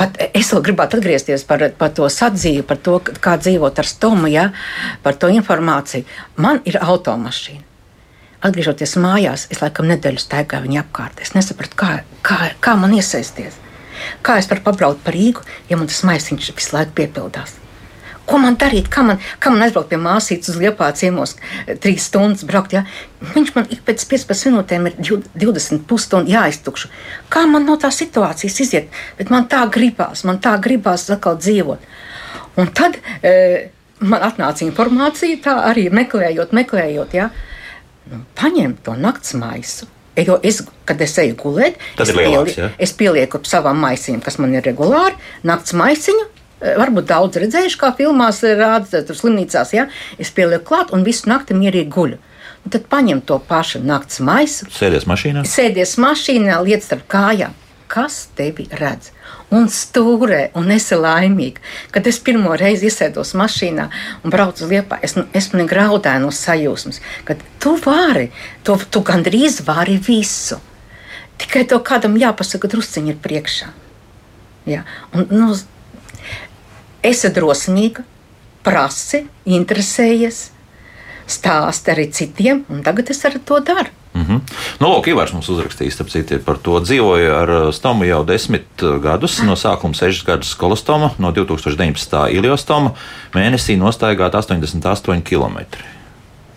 [0.00, 4.32] pat es vēl gribētu atgriezties par, par to sadzīvi, par to, kā dzīvot ar stomu,
[4.32, 4.48] ja?
[5.04, 6.08] par to informāciju.
[6.40, 7.75] Man ir automašīna.
[8.46, 11.22] Atgriežoties mājās, es laikam nedēļu staigāju viņa apkārt.
[11.24, 11.92] Es nesapratu, kā,
[12.26, 13.58] kā, kā man iesaisties.
[14.22, 17.56] Kā es varu pabraukt par Rīgu, ja man tas maisiņš visu laiku piepildās?
[18.26, 18.88] Ko man darīt?
[18.90, 22.74] Kā man, kā man aizbraukt pie māsītes uz Liepā ciemos, eh, trīs stundas braukt?
[22.74, 22.82] Ja?
[23.34, 24.96] Viņš man ik pēc 15 minūtēm ir
[25.38, 26.90] 20 pusstundu jāiztukšu.
[27.30, 28.90] Kā man no tās situācijas iziet?
[29.18, 31.78] Bet man tā gribās, man tā gribās atkal dzīvot.
[32.56, 37.14] Un tad e, man atnāca informācija, tā arī meklējot, meklējot.
[37.14, 37.30] Ja?
[38.38, 39.88] Paņemt to nakts maisu.
[40.16, 42.70] Jo es, kad es eju gulēt, es, lielāks, pieli, ja?
[42.80, 46.24] es pielieku savām maisiņām, kas man ir regulāri, nakts maisiņu.
[46.56, 51.28] Eh, varbūt daudz redzējuši, kā filmās rāda, tur slimnīcās, ja es pielieku klāt un visu
[51.28, 52.22] nakti mierīgi guļu.
[52.64, 54.70] Un tad paņem to pašu nakts maisu.
[54.72, 55.44] Sēdies mašīnā.
[55.46, 57.52] Sēdies mašīnā, liec starp kājām.
[57.92, 59.12] Kas tevi redz?
[59.54, 61.62] Un stūrē, un esi laimīga.
[61.94, 63.86] Kad es pirmo reizi iesēdos mašīnā
[64.24, 68.30] un braucu uz liepa, es nu, esmu negraudēju no sajūsmas, ka tu vari,
[68.66, 70.58] tu, tu gandrīz vari visu.
[71.38, 73.70] Tikai to kādam jāpasaka, drusciņi ir priekšā.
[74.66, 74.82] Ja?
[75.14, 75.52] Un, nu,
[77.06, 78.02] esi drosmīga,
[78.66, 80.48] prasi, interesējies,
[81.26, 83.90] stāsti arī citiem, un tagad es arī to daru.
[84.16, 84.40] Mm -hmm.
[84.80, 86.80] nu, Lūk, Ivars mums uzrakstījis citu, par to.
[86.80, 92.28] Dzīvoju ar uh, stomu jau desmit uh, gadus, no sākuma sešas gadus kolostoma, no 2019.
[92.30, 92.90] iliostoma
[93.34, 95.58] mēnesī nostaigāt 88 km.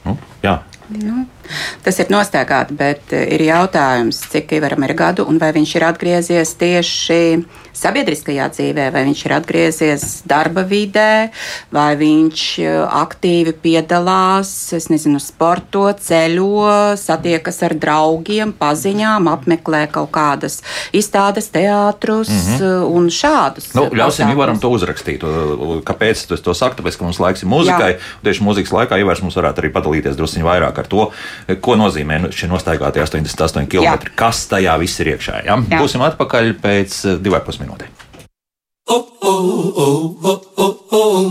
[0.06, 0.60] Nu, jā.
[0.90, 1.26] Nu,
[1.86, 5.88] tas ir nostaigāti, bet uh, ir jautājums, cik Ivaram ir gadu un vai viņš ir
[5.90, 7.20] atgriezies tieši
[7.80, 11.30] sabiedriskajā dzīvē, vai viņš ir atgriezies darba vidē,
[11.74, 20.12] vai viņš e, aktīvi piedalās, es nezinu, sporto, ceļo, satiekas ar draugiem, paziņām, apmeklē kaut
[20.16, 20.60] kādas
[20.96, 22.96] izstādes, teātrus mm -hmm.
[23.00, 23.72] un šādus.
[23.78, 25.24] Nu, ļausim Ivaram to uzrakstīt.
[25.86, 26.82] Kāpēc es to saku?
[26.82, 27.92] Tāpēc, ka mums laiks ir mūzikai.
[28.24, 31.10] Tieši mūzikas laikā Ivars mums varētu arī padalīties druskuļi vairāk ar to,
[31.62, 33.84] ko nozīmē nu, šie nostaigātie 88 km.
[33.86, 33.96] Jā.
[34.20, 35.42] Kas tajā viss ir iekšā?
[35.48, 35.58] Ja?
[35.58, 35.80] Jā.
[35.80, 37.92] Būsim atpakaļ pēc e, divām pusminūtēm minūtēm.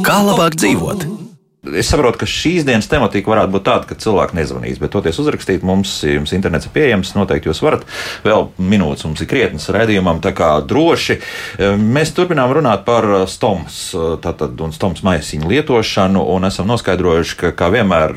[0.07, 1.27] Kā labāk dzīvot?
[1.76, 5.64] Es saprotu, ka šīs dienas tematika varētu būt tāda, ka cilvēki nezvanīs, bet toties uzrakstīt
[5.66, 7.85] mums, jums internets ir pieejams, noteikti jūs varat.
[8.24, 11.18] Vēl minūtes mums ir krietnes redzējumam, tā kā droši.
[11.81, 13.81] Mēs turpinām runāt par stomas,
[14.24, 18.16] tātad un stomas maisiņu lietošanu, un esam noskaidrojuši, ka, kā vienmēr,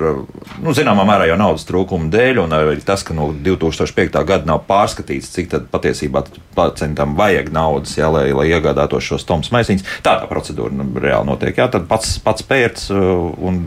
[0.61, 4.21] nu, zināmā mērā jau naudas trūkuma dēļ, un arī tas, ka no 2005.
[4.27, 6.23] gada nav pārskatīts, cik tad patiesībā
[6.55, 9.99] pacientam vajag naudas, jā, lai, lai iegādātos šo stomas maisiņus.
[10.05, 11.57] Tā tā procedūra nu, reāli notiek.
[11.57, 12.89] Jā, tad pats, pats pērts
[13.41, 13.63] un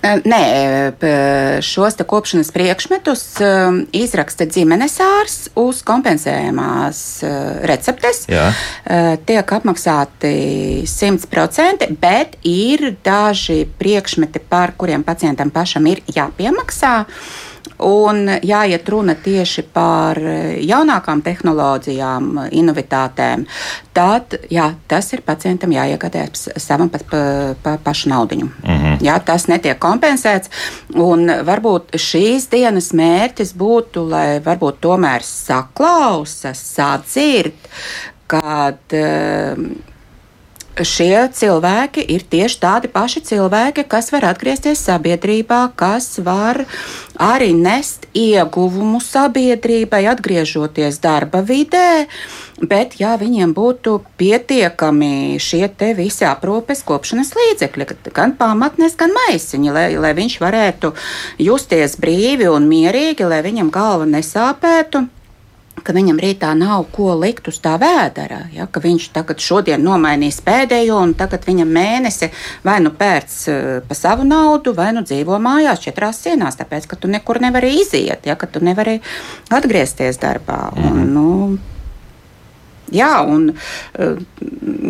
[0.00, 0.44] Nē,
[1.60, 3.24] šos kopšanas priekšmetus
[3.92, 7.02] izraksta ģimenes ārsts uz kompensējumās
[7.68, 8.22] receptes.
[8.32, 8.46] Jā.
[9.28, 10.32] Tiek apmaksāti
[10.88, 16.94] 100%, bet ir daži priekšmeti, par kuriem pacientam pašam ir jāpiemaksā.
[17.80, 22.28] Un jāiet runa tieši par jaunākām tehnoloģijām,
[22.60, 23.46] inovitātēm.
[23.96, 27.22] Tad jā, tas ir pacientam jāiegādājas savam pa, pa,
[27.62, 28.36] pa pašu naudu.
[28.36, 28.98] Mm -hmm.
[29.02, 30.50] jā, tas netiek kompensēts.
[30.94, 37.54] Un varbūt šīs dienas mērķis būtu, lai varbūt tomēr saklausa, sadzird,
[38.26, 38.78] kad.
[38.92, 39.90] Uh,
[40.86, 46.64] šie cilvēki ir tieši tādi paši cilvēki, kas var atgriezties sabiedrībā, kas var
[47.20, 52.06] arī nest ieguvumu sabiedrībai, atgriežoties darba vidē.
[52.60, 59.86] Bet, ja viņiem būtu pietiekami šie visi aprūpes kopšanas līdzekļi, gan pamatnes, gan maisiņi, lai,
[59.96, 60.92] lai viņš varētu
[61.40, 65.06] justies brīvi un mierīgi, lai viņam galva nesāpētu,
[65.84, 68.42] ka viņam rītā nav ko likt uz tā vēdera.
[68.54, 72.30] Ja, ka viņš tagad šodien nomainīs pēdējo, un tagad viņam mēnesi
[72.66, 77.00] vai nu pērc uh, pa savu naudu, vai nu dzīvo mājās četrās sienās, tāpēc ka
[77.00, 79.00] tu nekur nevari iziet, ja, ka tu nevari
[79.50, 80.70] atgriezties darbā.
[80.70, 80.90] Mm -hmm.
[80.90, 81.12] un, mhm.
[81.14, 81.58] nu,
[82.94, 84.16] Jā, un uh,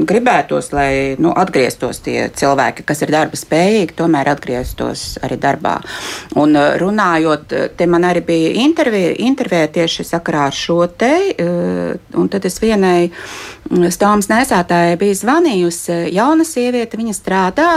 [0.08, 5.76] gribētos, lai nu, atgrieztos tie cilvēki, kas ir darba spējīgi, tomēr atgrieztos arī darbā.
[6.40, 12.16] Un uh, runājot, te man arī bija intervija, intervija tieši sakarā ar šo te, uh,
[12.16, 13.10] un tad es vienai
[13.92, 17.68] stāvas nesētājai biju zvanījusi, jauna sieviete, viņa strādā,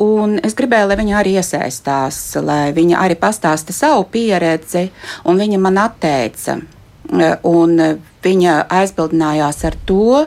[0.00, 4.88] un es gribēju, lai viņa arī iesaistās, lai viņa arī pastāsta savu pieredzi,
[5.26, 6.60] un viņa man atteica.
[7.46, 7.78] Un
[8.24, 10.26] viņa aizbildinājās ar to,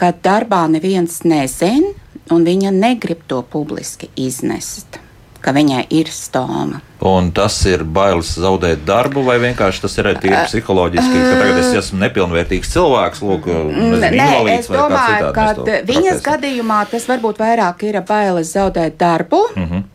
[0.00, 1.94] ka darbā neviens nezina,
[2.30, 5.00] un viņa negrib to publiski iznest
[5.40, 6.80] ka viņai ir stoma.
[7.00, 11.70] Un tas ir bailes zaudēt darbu, vai vienkārši tas ir tīri psiholoģiski, ka tagad es
[11.80, 15.46] esmu nepilnvērtīgs cilvēks, lūk, Nē, invalīds es domāju, ka
[15.88, 19.46] viņas gadījumā tas varbūt vairāk ir bailes zaudēt darbu.
[19.56, 19.88] Mm -hmm.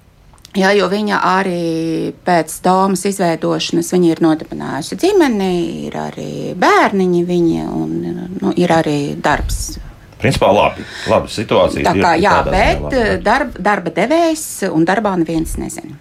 [0.56, 5.50] Jā, jo viņa arī pēc Tomas izveidošanas ir nodibinājusi ģimeni,
[5.90, 7.98] ir arī bērniņi, viņa, un
[8.40, 9.76] nu, ir arī darbs.
[10.22, 11.84] Principā labi, labi situācija.
[11.90, 16.00] Tā kā, jā, bet labi, darba, darba devējs un darbā neviens nezina.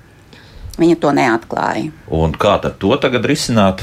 [0.78, 1.90] Viņa to neatklāja.
[2.14, 3.82] Un kā tad to tagad risināt?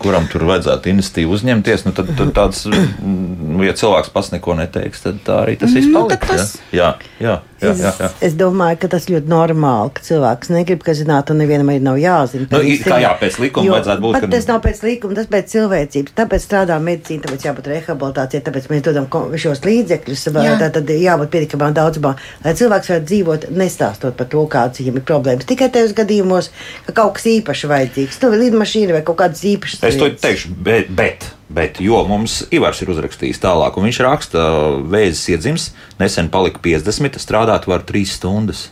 [0.00, 5.04] kuram tur vajadzētu inicitīvu uzņemties, nu, tad, tad tāds, nu, ja cilvēks pats neko neteiks,
[5.04, 6.24] tad tā arī tas viss nu, paliks.
[6.24, 6.54] Nu, tas...
[6.72, 7.92] Jā, jā, jā, jā, jā.
[8.06, 11.82] Es, es domāju, ka tas ļoti normāli, ka cilvēks negrib, ka zinātu, un nevienam arī
[11.84, 12.48] nav jāzina.
[12.50, 14.18] Nu, kā jā, pēc likuma jo, vajadzētu būt.
[14.24, 14.30] Ka...
[14.34, 16.14] Tas nav pēc likuma, tas pēc cilvēcības.
[16.20, 19.08] Tāpēc strādā medicīna, tāpēc jābūt rehabilitācijai, tāpēc mēs dodam
[19.44, 20.26] šos līdzekļus.
[20.40, 20.54] Jā.
[20.60, 25.06] Tā tad jābūt pietiekamā daudzumā, lai cilvēks varētu dzīvot, nestāstot par to, kādas viņam ir
[25.08, 25.48] problēmas.
[25.50, 26.52] Tikai tajos gadījumos,
[26.86, 30.90] ka kaut kas īpašs vajadzīgs, nu, lidmašīna vai kaut kādas īpašas Es to teikšu, bet,
[30.94, 34.44] bet, bet jo mums Ivars ir uzrakstījis tālāk, un viņš raksta,
[34.92, 38.68] vēzis iedzims, nesen palika 50, strādāt var 3 stundas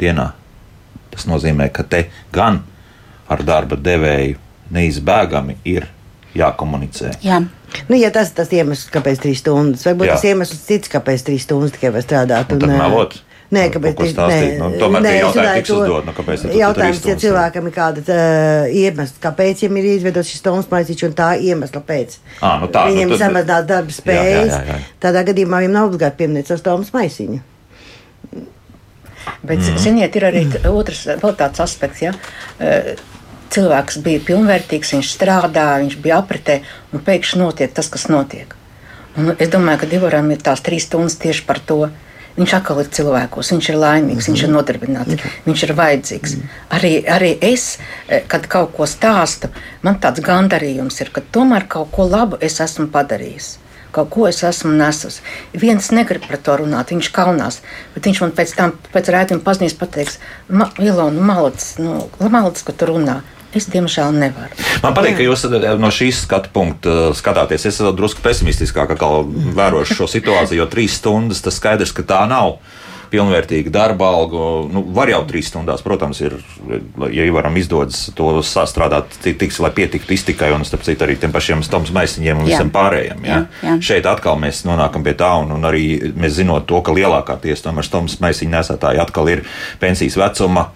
[0.00, 0.32] dienā.
[1.12, 2.62] Tas nozīmē, ka te gan
[3.32, 4.38] ar darba devēju
[4.72, 5.88] neizbēgami ir
[6.36, 7.16] jākomunicē.
[7.24, 7.42] Jā.
[7.88, 10.16] Nu, ja tas ir tas iemesls, kāpēc trīs stundas, varbūt Jā.
[10.16, 12.52] tas iemesls cits, kāpēc trīs stundas tikai strādāt.
[12.56, 13.14] Un, un.
[13.52, 14.54] Nē, kāpēc tā ir?
[14.56, 16.54] Nu, tomēr nē, jautājums tiks uzdot, nu, kāpēc tas.
[16.56, 21.16] Jautājums, ja cilvēkam ir kāda uh, iemesls, kāpēc viņam ir izveidots šis toms maisiņš un
[21.18, 22.16] tā iemesla pēc.
[22.40, 23.26] À, nu tā, viņam nu, tad...
[23.26, 24.48] samazināt darba spējas.
[24.48, 24.96] Jā, jā, jā, jā.
[25.04, 27.42] Tādā gadījumā viņam nav obligāti pieminēt savus toms maisiņu.
[29.42, 29.78] Bet, mm.
[29.78, 32.16] ziniet, ir arī otrs, vēl tāds aspekts, ja
[33.52, 36.60] cilvēks bija pilnvērtīgs, viņš strādāja, viņš bija apritē,
[36.92, 38.56] un pēkšņi notiek tas, kas notiek.
[39.18, 41.82] Un es domāju, ka Divoram ir tās trīs stundas tieši par to.
[42.36, 44.28] Viņš atkal ir cilvēkos, viņš ir laimīgs, mm -hmm.
[44.32, 44.56] viņš ir mhm.
[44.56, 45.46] nodarbināts, mm -hmm.
[45.46, 46.34] viņš ir vajadzīgs.
[46.34, 46.76] Mm -hmm.
[46.76, 49.48] arī, arī es, eh, kad kaut ko stāstu,
[49.82, 53.58] man tāds gandarījums ir, ka tomēr kaut ko labu es esmu padarījis.
[53.92, 55.20] Kaut ko es esmu nesus.
[55.52, 57.60] Viens negrib par to runāt, viņš kaunās.
[57.94, 60.18] Bet viņš man pēc tam, pēc rētiem paziņas pateiks,
[60.78, 63.20] Ilona, malacis, nu, malacis, ka tu runā.
[63.52, 64.56] Es diemžēl nevaru.
[64.82, 67.66] Man patīk, ka jūs eh, no šīs skatu punkta eh, skatāties.
[67.66, 68.94] Es esmu drusku pesimistiskāk
[69.60, 72.58] vērošu šo situāciju, jo trīs stundas tas skaidrs, ka tā nav
[73.12, 74.44] pilnvērtīga darba alga.
[74.72, 76.38] Nu, var jau trīs stundās, protams, ir,
[77.12, 81.60] ja varam izdodas to sastrādāt, tiks, lai pietiktu iztikai un, starp citu, arī tiem pašiem
[81.66, 82.54] stomas maisiņiem un jā.
[82.54, 83.26] visam pārējiem.
[83.28, 83.42] Ja?
[83.42, 83.78] Jā, jā.
[83.90, 87.68] Šeit atkal mēs nonākam pie tā, un, un arī mēs zinot to, ka lielākā tiesa
[87.68, 89.44] tomēr stomas maisiņu nesētāji atkal ir
[89.82, 90.70] pensijas vecuma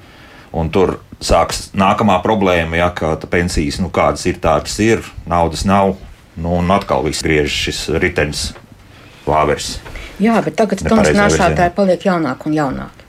[0.57, 5.97] Un tur sāks nākamā problēma, ja ka pensijas, nu, kādas ir, tādas ir, naudas nav.
[6.37, 8.51] Nu, un atkal viss griež šis ritenis,
[9.25, 9.79] vāveres.
[10.21, 13.03] Jā, bet tagad stundas nesētāji paliek jaunāki un jaunāki.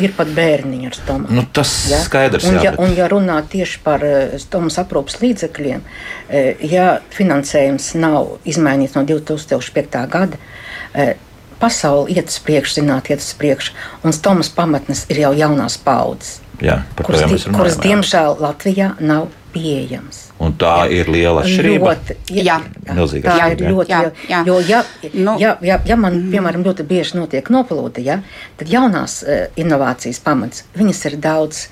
[0.00, 1.26] ir pat bērniņi ar stomu.
[1.28, 1.98] Nu, tas ja?
[2.00, 2.46] skaidrs.
[2.48, 2.80] Un, jā, ja, bet...
[2.80, 9.02] un, ja runā tieši par uh, stomas aprūpas līdzekļiem, uh, ja finansējums nav izmainīts no
[9.04, 9.98] 2005.
[10.14, 11.12] gada, uh,
[11.60, 16.38] pasaule iet uz priekšu, zinātnē, iet uz priekšu, un stomas pamatnes ir jau jaunās paudzes.
[16.64, 20.26] Jā, kuras, di kuras diemžēl Latvijā nav pieejams.
[20.40, 21.00] Un tā jā.
[21.00, 21.90] ir liela atšķirība.
[21.90, 22.56] Ļoti, jā,
[22.88, 23.66] Milzīga tā atšķirība.
[23.66, 24.40] ir ļoti liela.
[24.46, 24.80] Jo, ja,
[25.12, 28.20] nu, ja, ja, ja man, piemēram, ļoti bieži notiek noplūde, ja,
[28.60, 31.66] tad jaunās uh, inovācijas pamats, viņas ir daudz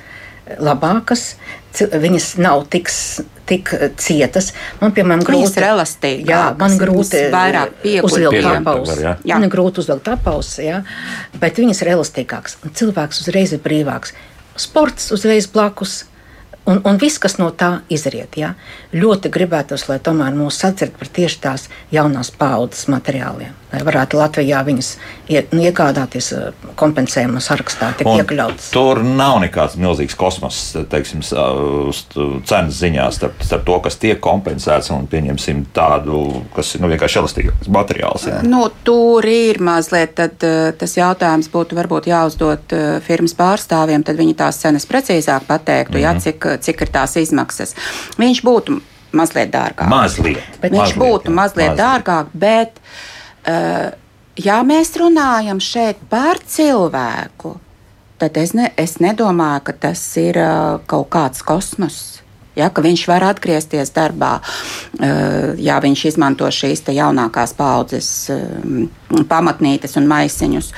[0.64, 1.34] labākas,
[1.78, 2.88] viņas nav tik,
[3.48, 3.70] tik
[4.00, 4.52] cietas.
[4.80, 6.30] Man, piemēram, grūti, viņas ir elastīgākas.
[6.32, 7.22] Jā, man grūti
[8.08, 8.94] uzvilkt apavus.
[9.28, 10.80] Man ir grūti uzvilkt apavus, jā,
[11.40, 12.58] bet viņas ir elastīgākas.
[12.64, 14.16] Un cilvēks uzreiz ir brīvāks.
[14.58, 16.04] Sports uzreiz blakus
[16.68, 18.50] Un, un viss, kas no tā izriet, ja?
[18.92, 21.62] ļoti gribētos, lai tomēr mūs sadzird par tieši tās
[21.94, 23.54] jaunās paudzes materiāliem.
[23.68, 24.86] Lai varētu Latvijā viņas
[25.52, 28.70] nu, iegādāties eh, kompensējuma sarakstā, tiek iekļauts.
[28.72, 31.20] Tur nav nekāds milzīgs kosmos, teiksim,
[32.48, 36.22] cenas ziņā starp, starp to, kas tiek kompensēts un pieņemsim tādu,
[36.56, 38.24] kas ir nu, vienkārši elastīgāks materiāls.
[38.30, 38.38] Jā.
[38.46, 44.16] Nu, tur ir mazliet, tad eh, tas jautājums būtu varbūt jāuzdod eh, firmas pārstāvjiem, tad
[44.16, 46.24] viņi tās cenas precīzāk pateiktu, mm -hmm.
[46.24, 47.76] jā, cik, cik ir tās izmaksas.
[48.16, 48.80] Viņš būtu
[49.12, 49.92] mazliet dārgāk.
[49.92, 50.40] Mazliet.
[50.56, 53.17] Bet viņš mazliet, būtu jā, mazliet, mazliet dārgāk, bet Uh,
[54.38, 57.56] ja mēs runājam šeit par cilvēku,
[58.18, 62.00] tad es, ne, es nedomāju, ka tas ir uh, kaut kāds kosmos.
[62.58, 68.10] Ja, ka viņš var atgriezties darbā, uh, ja viņš izmanto šīs jaunākās paudzes
[69.30, 70.72] pamatnītes un maisiņus.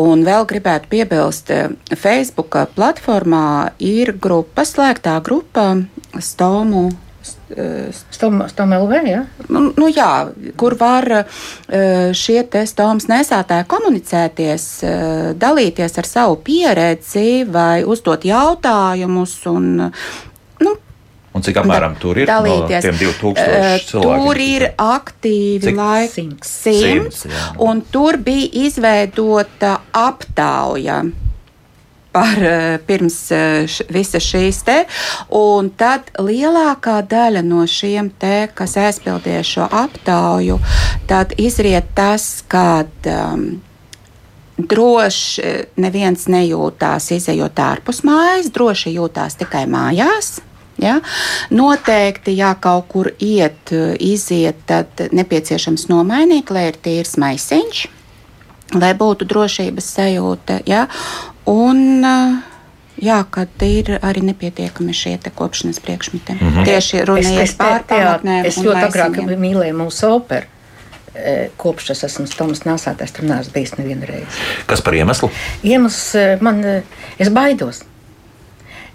[0.00, 1.52] Un vēl gribētu piebilst,
[1.92, 5.74] Facebook platformā ir grupa, slēgtā grupa
[6.16, 6.88] Stomu
[8.10, 9.20] Stom LV, ja?
[9.54, 10.28] nu, nu, jā,
[10.58, 11.06] kur var
[12.16, 14.64] šie stomas nesētāji komunicēties,
[15.38, 19.36] dalīties ar savu pieredzi vai uzdot jautājumus.
[19.52, 19.70] Un,
[20.64, 20.74] nu,
[21.36, 22.80] Un cik apmēram da, tur ir dalīties.
[22.80, 24.24] no tiem 2000 eh, cilvēkiem?
[24.24, 27.26] Tur ir aktīvi laikam simts,
[27.60, 31.02] un tur bija izveidota aptauja
[32.16, 34.78] par eh, pirms eh, š, visas šīs te.
[35.36, 40.58] Un tad lielākā daļa no šiem te, kas aizpildīja šo aptauju,
[41.10, 42.84] tad izriet tas, ka.
[43.04, 43.48] Um,
[44.56, 45.50] Droši
[45.84, 50.30] neviens nejūtās izējot ārpus mājas, droši jūtās tikai mājās.
[50.80, 50.94] Ja?
[51.52, 53.68] Noteikti, ja kaut kur iet,
[54.00, 57.82] iziet, tad nepieciešams nomainīt, lai ir tīrs maisiņš,
[58.80, 60.62] lai būtu drošības sajūta.
[60.64, 60.86] Ja?
[61.46, 62.04] Un,
[62.96, 66.32] Jā, kad ir arī nepietiekami šie kopšanas priekšmeti.
[66.32, 66.64] Mm -hmm.
[66.64, 68.46] Tieši runājot par pārpārnēm.
[68.46, 70.46] Es ļoti agrāk mīlēju mūsu operu.
[71.56, 74.26] Kopš es esmu Toms Nāsātājs, tur neesmu bijis nevienu reizi.
[74.66, 75.30] Kas par iemeslu?
[75.62, 76.64] Iemesls man,
[77.18, 77.82] es baidos.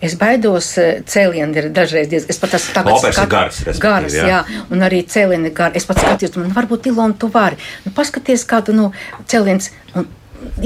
[0.01, 2.29] Es baidos, cēlieni ir dažreiz diezgan.
[2.29, 3.79] Es pat esmu tāds- ir gars.
[3.79, 4.27] Gars, jā.
[4.27, 4.45] jā.
[4.69, 5.77] Un arī cēlieni ir gari.
[5.77, 7.55] Es pats skatījos, man varbūt Ilona tu vari.
[7.85, 8.91] Nu, paskaties, kādu, nu,
[9.27, 9.69] cēliens.
[9.95, 10.07] Un,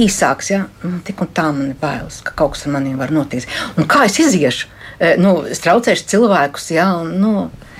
[0.05, 3.13] īsāks, ja nu, tik un tā man ir bailes, ka kaut kas ar maniem var
[3.15, 3.51] notikt.
[3.91, 4.71] Kā es iziešu?
[4.95, 7.33] E, nu, es traucēšu cilvēkus, ja, un, nu,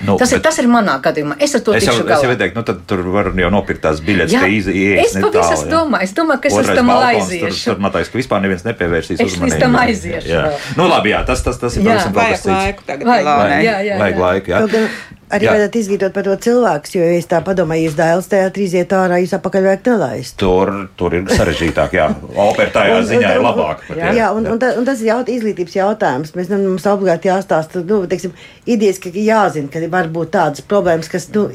[0.04, 1.38] Nu, tas, ir, tas ir manā gadījumā.
[1.40, 2.18] Es ar to es jau, galā.
[2.18, 5.00] Es jau teiktu, nu, tad tur var jau nopirkt tās biļetes, Jā, ka izies.
[5.06, 7.48] Es pavisam domāju, es domāju, ka es uz tam aiziešu.
[7.48, 9.52] Tur, tur man liekas, ka vispār neviens nepievērsīs uzmanību.
[9.56, 10.32] Es tam aiziešu.
[10.34, 10.46] Jā.
[10.76, 12.50] Nu, labi, jā, tas, tas, tas ir pavisam kas cits.
[12.52, 13.08] Vajag laiku tagad.
[13.08, 15.14] Vajag, jā, jā, vajag laiku, jā.
[15.26, 18.92] Arī vajadzētu izglītot par to cilvēku, jo, ja es tā domāju, jūs dēls teātrī iziet
[18.94, 20.36] ārā, jūs apakaļ vajag nelaist.
[20.38, 22.04] Tur, tur ir sarežģītāk, jā.
[22.44, 23.82] Opera tajā un, ziņā un, ir labāk.
[23.88, 26.30] Pat, jā, jā, un, un, ta, un tas ir jaut, izglītības jautājums.
[26.38, 28.36] Mēs nu, mums obligāti jāstāsta, nu, teiksim,
[28.70, 31.48] idejas, ka jāzina, ka var būt tādas problēmas, kas nu,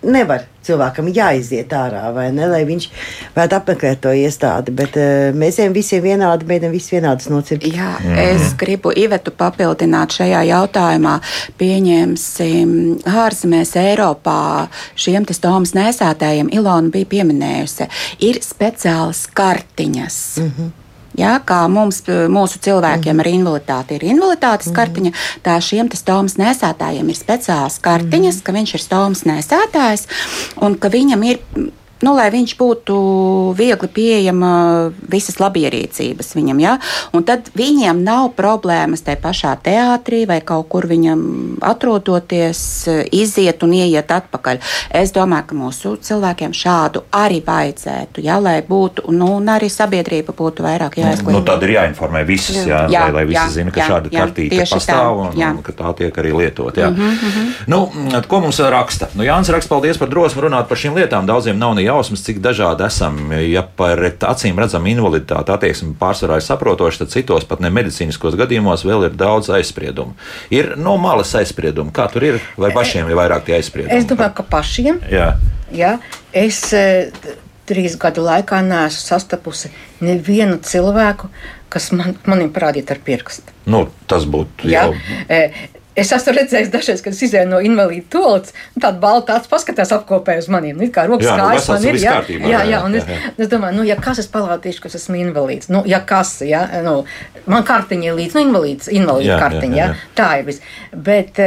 [0.00, 2.86] nevar cilvēkam jāiziet ārā, vai ne, lai viņš
[3.34, 4.74] varētu apmeklēt to iestādi.
[4.76, 7.68] Bet uh, mēs ejam visiem vienādi, mēģinām visi vienādas nocirkt.
[7.68, 8.18] Jā, mm.
[8.24, 11.16] es gribu Ivetu papildināt šajā jautājumā.
[11.60, 12.74] Pieņemsim,
[13.24, 14.42] ārzemēs Eiropā
[15.00, 17.88] šiem te stomas nesētājiem Ilona bija pieminējusi,
[18.30, 20.20] ir speciālas kartiņas.
[20.40, 20.79] Mm -hmm
[21.18, 23.22] Ja, kā mums, mūsu cilvēkiem mm.
[23.22, 24.76] ar invaliditāti ir invaliditātes mm.
[24.76, 25.12] kartiņa,
[25.46, 28.46] tā šiem stomas nesētājiem ir speciāls kartiņas, mm.
[28.46, 30.06] ka viņš ir stomas nesētājs
[30.62, 31.42] un ka viņam ir
[32.04, 32.96] nu, lai viņš būtu
[33.58, 34.52] viegli pieejama
[35.10, 36.62] visas labierīcības viņam.
[36.62, 36.76] Ja?
[37.16, 42.62] Un tad viņiem nav problēmas tajā pašā teātrī vai kaut kur viņam atrodoties,
[43.12, 44.60] iziet un ieiet atpakaļ.
[45.02, 48.38] Es domāju, ka mūsu cilvēkiem šādu arī vajadzētu, ja?
[48.40, 51.36] lai būtu, nu, un arī sabiedrība būtu vairāk jāizglīto.
[51.36, 54.14] Nu, tad ir jāinformē visas, jā, jā, lai, lai visi jā, zina, ka jā, šāda
[54.14, 55.52] kartīte pastāv un, jā.
[55.56, 56.76] un ka tā tiek arī lietot.
[56.76, 56.90] Jā.
[56.90, 57.52] Mm -hmm, mm -hmm.
[57.66, 59.08] Nu, ko mums raksta?
[59.14, 61.26] Nu, Jānis raksta, paldies par drosmi runāt par šīm lietām.
[61.26, 63.18] Daudziem nav ne jausmas, cik dažādi esam.
[63.44, 68.86] Ja par acīm redzamu invaliditāti attieksmi pārsvarā ir saprotoša, tad citos pat ne medicīniskos gadījumos
[68.86, 70.16] vēl ir daudz aizspriedumu.
[70.54, 71.94] Ir no malas aizspriedumi.
[71.94, 72.40] Kā tur ir?
[72.60, 73.98] Vai pašiem ir vairāk tie aizspriedumi?
[73.98, 75.02] Es domāju, ka pašiem.
[75.12, 75.34] Jā.
[75.74, 75.94] Jā,
[76.34, 77.12] es eh,
[77.70, 79.70] trīs gadu laikā neesmu sastapusi
[80.02, 81.30] nevienu cilvēku,
[81.70, 83.54] kas man, manim parādītu ar pirkstu.
[83.70, 84.88] Nu, tas būtu jau.
[85.28, 85.50] Ja?
[85.98, 89.90] Es esmu redzējis, dažreiz, kad es izēju no invalīdu toaletes, nu, tāda balta acis paskatās
[89.96, 90.78] apkopēji uz maniem.
[90.78, 91.98] Nu, kā rokas kājas nu, man ir.
[91.98, 93.32] Jā, kārtībā, jā, jā, un es, jā, jā.
[93.44, 96.62] es domāju, nu, ja kas es palādīšu, ka es esmu invalīds, nu, ja kas, jā,
[96.86, 96.94] nu,
[97.50, 100.12] man kartiņa ir līdz, nu, invalīds, invalīdu jā, kartiņa, jā, jā, jā.
[100.20, 100.74] tā ir viss.
[101.10, 101.42] Bet,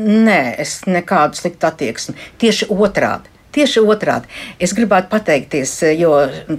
[0.00, 2.18] nē, es nekādu sliktu attieksmi.
[2.42, 3.29] Tieši otrādi.
[3.50, 4.30] Tieši otrādi.
[4.62, 6.12] Es gribētu pateikties, jo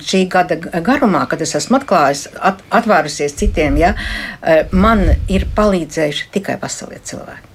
[0.03, 3.93] šī gada garumā, kad es esmu atklājis, at, atvērusies citiem, ja,
[4.41, 7.47] eh, man ir palīdzējuši tikai veselie cilvēki.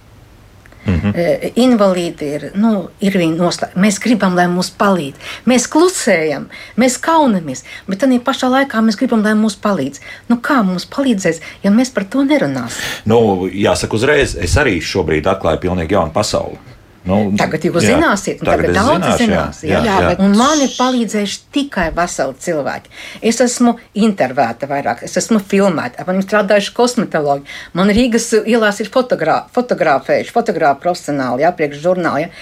[0.86, 1.52] Mm -hmm.
[1.54, 3.80] Invalīdi ir, nu, ir viņa noslēgta.
[3.80, 5.14] Mēs gribam, lai mums palīdz.
[5.46, 6.46] Mēs klusējam,
[6.78, 10.00] mēs kaunamies, bet tādā pašā laikā mēs gribam, lai mums palīdz.
[10.28, 12.82] Nu, kā mums palīdzēs, ja mēs par to nerunāsim?
[13.04, 16.75] Nu, jāsaka, uzreiz es arī šobrīd atklāju pilnīgi jaunu pasauli.
[17.06, 19.60] Nu, tagad jūs jā, zināsiet, un tagad, tagad daudz zinās.
[19.62, 20.14] Jā, jā, jā, jā.
[20.24, 22.92] Un man ir palīdzējuši tikai veseli cilvēki.
[23.30, 23.76] Es esmu
[24.06, 27.46] intervēta vairāk, es esmu filmēta, man ir strādājuši kosmetologi.
[27.78, 32.26] Man Rīgas ielās ir fotogrā, fotografējuši, fotogrāfi profesionāli, jā, priekš žurnāli.
[32.26, 32.32] Jā.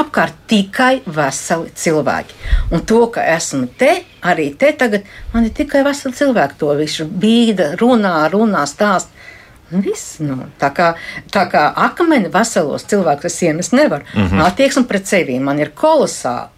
[0.00, 2.40] Apkārt tikai veseli cilvēki.
[2.72, 3.92] Un to, ka esmu te,
[4.24, 5.04] arī te tagad,
[5.34, 9.12] man ir tikai veseli cilvēki to visu bīda, runā, runā, stāst.
[9.82, 10.94] Viss, nu, tā, kā,
[11.34, 14.04] tā kā akmeni veselos cilvēkus es iemest nevaru.
[14.14, 14.46] Mm -hmm.
[14.46, 16.54] Attieksme pret sevi man ir kolosāla.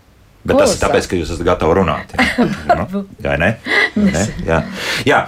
[0.46, 2.12] Bet tas ir tāpēc, ka jūs esat gatavi runāt.
[2.14, 3.48] Jā, nu, jā ne?
[3.98, 4.22] ne?
[4.46, 4.60] Jā.
[5.06, 5.20] jā.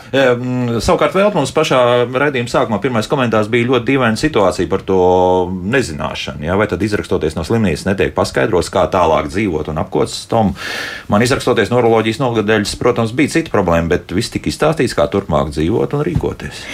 [0.84, 5.01] Savukārt, vēl mums pašā raidījuma sākumā pirmais komentārs bija ļoti dīvaina situācija par to
[5.74, 6.47] nezināšanu.
[6.47, 6.59] Jā?
[6.61, 10.55] Vai tad izrakstoties no slimnīcas netiek paskaidrots, kā tālāk dzīvot un apkots tom.
[11.11, 15.99] Man izrakstoties neuroloģijas nogadeļas, protams, bija cita problēma, bet viss tika izstāstīts, kā turpmāk dzīvot
[15.99, 16.66] un rīkoties.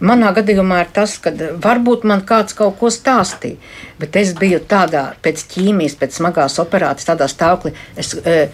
[0.00, 3.60] Manā gadījumā ir tas, ka varbūt man kāds kaut ko stāstīja,
[4.00, 7.74] bet es biju tādā pēc ķīmijas, pēc smagās operācijas, tādā stāvoklī.
[8.00, 8.46] Es, e,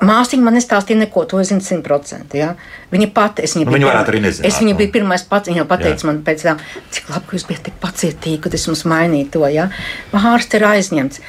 [0.00, 2.40] Māsiņa man nestāstīja neko, to es zinu simtprocentīgi.
[2.40, 2.54] Ja?
[2.88, 4.46] Viņa pati, es viņu biju, varētu arī nezināt.
[4.48, 6.08] Es viņu biju pirmais pats, viņa pateica jā.
[6.08, 6.62] man pēc tam,
[6.94, 9.44] cik labi, jūs bijat tik pacietīgi, kad es jums mainīju to.
[9.52, 9.68] Ja?
[10.16, 11.20] Ārsts ir aizņemts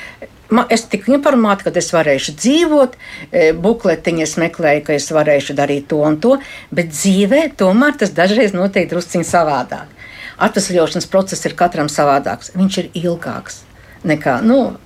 [0.69, 2.97] es tik informēta, ka es varēšu dzīvot,
[3.31, 6.37] e, bukletiņas meklēju, ka es varēšu darīt to un to,
[6.71, 9.87] bet dzīvē tomēr tas dažreiz notiek drusciņ savādāk.
[10.41, 12.51] Atvesļošanas process ir katram savādāks.
[12.57, 13.61] Viņš ir ilgāks
[14.03, 14.77] nekā, nu,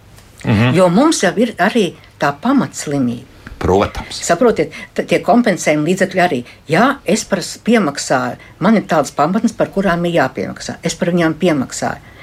[0.44, 0.76] -hmm.
[0.76, 3.32] jo mums jau ir arī tā pamatslimība.
[3.60, 4.20] Protams.
[4.22, 6.42] Saprotiet, tie kompensējumi līdzekļi arī.
[6.70, 8.38] Jā, es par piemaksāju.
[8.60, 10.76] Man ir tādas pamatnes, par kurām ir jāpiemaksā.
[10.84, 12.14] Es par viņām piemaksāju.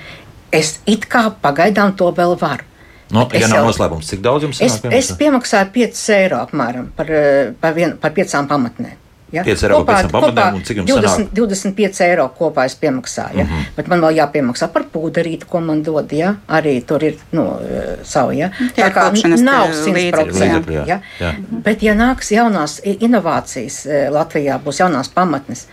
[0.52, 2.68] Es it kā pagaidām to vēl varu.
[3.12, 7.10] Nu, ja nav jau, noslēpums, cik daudz jums es, es piemaksāju 5 eiro apmēram par,
[7.12, 8.94] eh, par, vien, par piecām pamatnēm.
[9.32, 9.42] Ja?
[9.44, 11.34] 5 eiro kopā, par pamatnēm, un cik jums 20, sanāk?
[11.36, 13.36] 25 eiro kopā es piemaksāju.
[13.38, 13.44] Ja?
[13.44, 13.66] Mm -hmm.
[13.76, 16.12] Bet man vēl jāpiemaksā par pūderīti, ko man dod.
[16.12, 16.34] Ja?
[16.48, 18.32] Arī tur ir nu, eh, savu.
[18.32, 18.50] Ja?
[18.76, 19.10] Tā kā
[19.42, 20.86] nav 100%.
[20.86, 21.00] Ja?
[21.20, 21.34] Jā.
[21.50, 25.66] Bet, ja nāks jaunās inovācijas eh, Latvijā, būs jaunās pamatnes.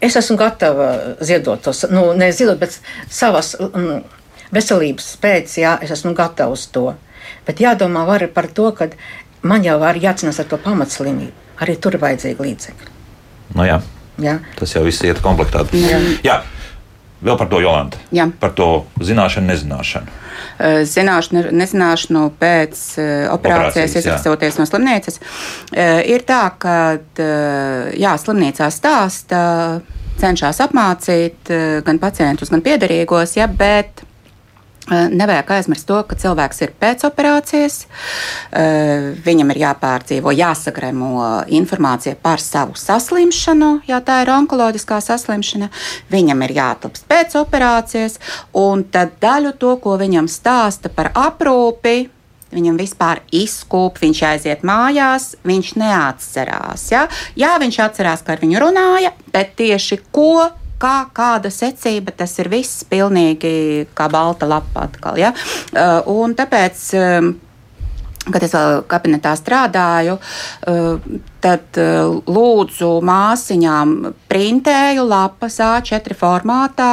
[0.00, 2.80] Es esmu gatava ziedot tos, nu, neziedot, bet
[3.10, 3.56] savas.
[3.74, 4.02] Mm,
[4.54, 6.92] veselības pēc, jā, es esmu gatavs to.
[7.46, 8.90] Bet jādomā arī par to, ka
[9.42, 11.46] man jau ir jācīnās ar to pamatslimību.
[11.58, 12.92] Arī tur ir vajadzīgi līdzekļi.
[13.56, 13.80] Nu, jā.
[14.22, 14.38] Jā.
[14.58, 15.64] Tas jau viss iet komplektā.
[15.74, 15.98] Jā.
[16.26, 16.38] jā.
[17.18, 17.98] Vēl par to Jolanta.
[18.14, 18.28] Jā.
[18.38, 18.68] Par to
[19.02, 20.12] zināšanu, nezināšanu.
[20.86, 22.82] Zināšanu, nezināšanu pēc
[23.34, 25.18] operācijas, izrakstoties no slimnīcas.
[26.06, 26.76] Ir tā, ka
[27.98, 29.40] jā, slimnīcā stāsta,
[30.18, 31.50] cenšas apmācīt
[31.86, 34.04] gan pacientus, gan piederīgos, ja, bet
[34.90, 37.78] nevajag aizmirst to, ka cilvēks ir pēc operācijas,
[38.52, 45.70] eh, viņam ir jāpārdzīvo, jāsagremo informācija par savu saslimšanu, ja tā ir onkoloģiskā saslimšana,
[46.10, 48.18] viņam ir jāatlapst pēc operācijas,
[48.54, 52.08] un tad daļu to, ko viņam stāsta par aprūpi,
[52.48, 56.86] Viņam vispār izkūp, viņš aiziet mājās, viņš neatcerās.
[56.88, 57.02] Ja?
[57.36, 60.48] Jā, viņš atcerās, ka ar viņu runāja, bet tieši ko
[60.80, 65.20] kā, kāda secība, tas ir viss pilnīgi kā balta lapa atkal.
[65.20, 65.34] Ja?
[65.72, 66.88] Uh, un tāpēc.
[66.98, 67.36] Um,
[68.28, 73.94] kad es vēl kabinetā strādāju, uh, tad uh, lūdzu māsiņām
[74.28, 76.90] printēju lapas A4 formātā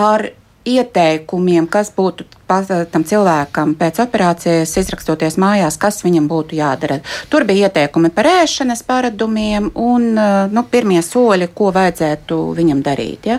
[0.00, 0.24] ar
[0.64, 7.00] ieteikumiem, kas būtu tam cilvēkam pēc operācijas izrakstoties mājās, kas viņam būtu jādara.
[7.32, 13.30] Tur bija ieteikumi par ēšanas paradumiem un nu, pirmie soļi, ko vajadzētu viņam darīt.
[13.32, 13.38] Ja?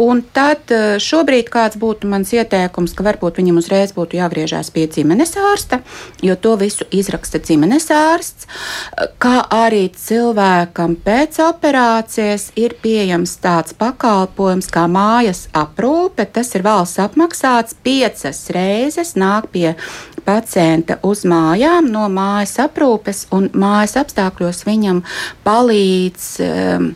[0.00, 0.72] Un tad
[1.02, 5.82] šobrīd kāds būtu mans ieteikums, ka varbūt viņam uzreiz būtu jāgriežās pie ģimenes ārsta,
[6.24, 8.48] jo to visu izraksta ģimenes ārsts,
[9.22, 16.26] kā arī cilvēkam pēc operācijas ir pieejams tāds pakalpojums kā mājas aprūpe.
[16.32, 17.76] Tas ir valsts apmaksāts
[18.22, 19.74] piecas reizes, nāk pie
[20.24, 25.02] pacienta uz mājām no mājas aprūpes, un mājas apstākļos viņam
[25.44, 26.28] palīdz.
[26.46, 26.92] Um,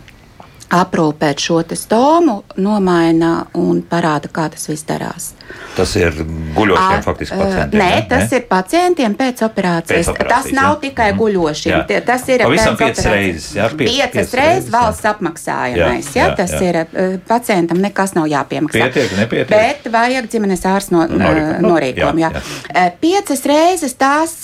[0.72, 5.32] aprūpēt šo stomu, nomaina un parāda, kā tas viss darās.
[5.76, 6.14] Tas ir
[6.56, 7.78] guļošiem, faktiski pacientiem.
[7.78, 8.02] Nē, ja?
[8.10, 8.38] tas ne?
[8.38, 10.08] ir pacientiem pēc operācijas.
[10.08, 10.80] Pēc operācijas tas nav jā.
[10.86, 11.20] tikai mhm.
[11.20, 11.76] guļošiem.
[11.92, 12.00] Jā.
[12.08, 13.48] Tas ir pavisam piecas reizes.
[13.54, 16.10] Jā, piec, piecas reizes valsts apmaksājamais.
[16.10, 16.62] Jā, jā, jā, tas jā.
[16.66, 18.88] ir pacientam nekas nav jāpiemaksā.
[18.88, 19.52] Pietiek, nepietiek.
[19.52, 22.24] Bet vajag ģimenes ārsts no, norīkojumu.
[22.24, 22.86] Jā, jā.
[23.02, 24.38] Piecas reizes tās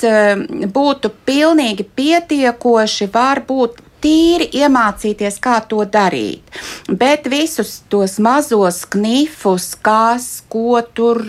[0.77, 6.43] būtu pilnīgi pietiekoši, varbūt tīri iemācīties, kā to darīt.
[6.89, 11.23] Bet visus tos mazos knifus, kas, ko tur,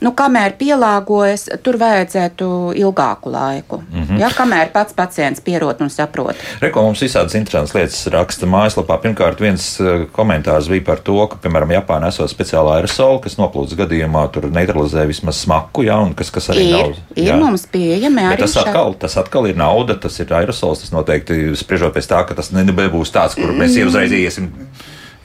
[0.00, 2.48] nu, kamēr pielāgojas, tur vajadzētu
[2.78, 3.82] ilgāku laiku.
[3.90, 4.20] Mm -hmm.
[4.20, 6.36] Ja, kamēr pats pacients pierod un saprot.
[6.60, 8.98] Reko mums visādas interesantas lietas raksta mājaslapā.
[9.02, 13.76] Pirmkārt, viens eh, komentārs bija par to, ka, piemēram, Japānā esot speciālā aerosola, kas noplūdes
[13.78, 16.96] gadījumā tur neutralizē vismaz smaku, ja, un kas, kas arī ir, nav.
[17.16, 17.36] Ir jā.
[17.36, 18.38] mums pieejami arī.
[18.38, 22.38] Tas atkal, tas atkal ir nauda, tas ir aerosols, tas noteikti spriežot pēc tā, ka
[22.38, 23.90] tas nebūs tāds, kur mēs mm.
[23.90, 24.52] uzreiz iesim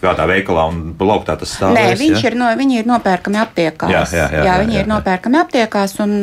[0.03, 1.73] kādā veikalā un plauktā tas stāv.
[1.77, 2.31] Nē, viņš ja?
[2.31, 3.93] ir, no, viņi ir nopērkami aptiekās.
[3.93, 4.85] Jā, jā, jā, jā, viņi jā, jā.
[4.85, 6.15] ir nopērkami aptiekās, un,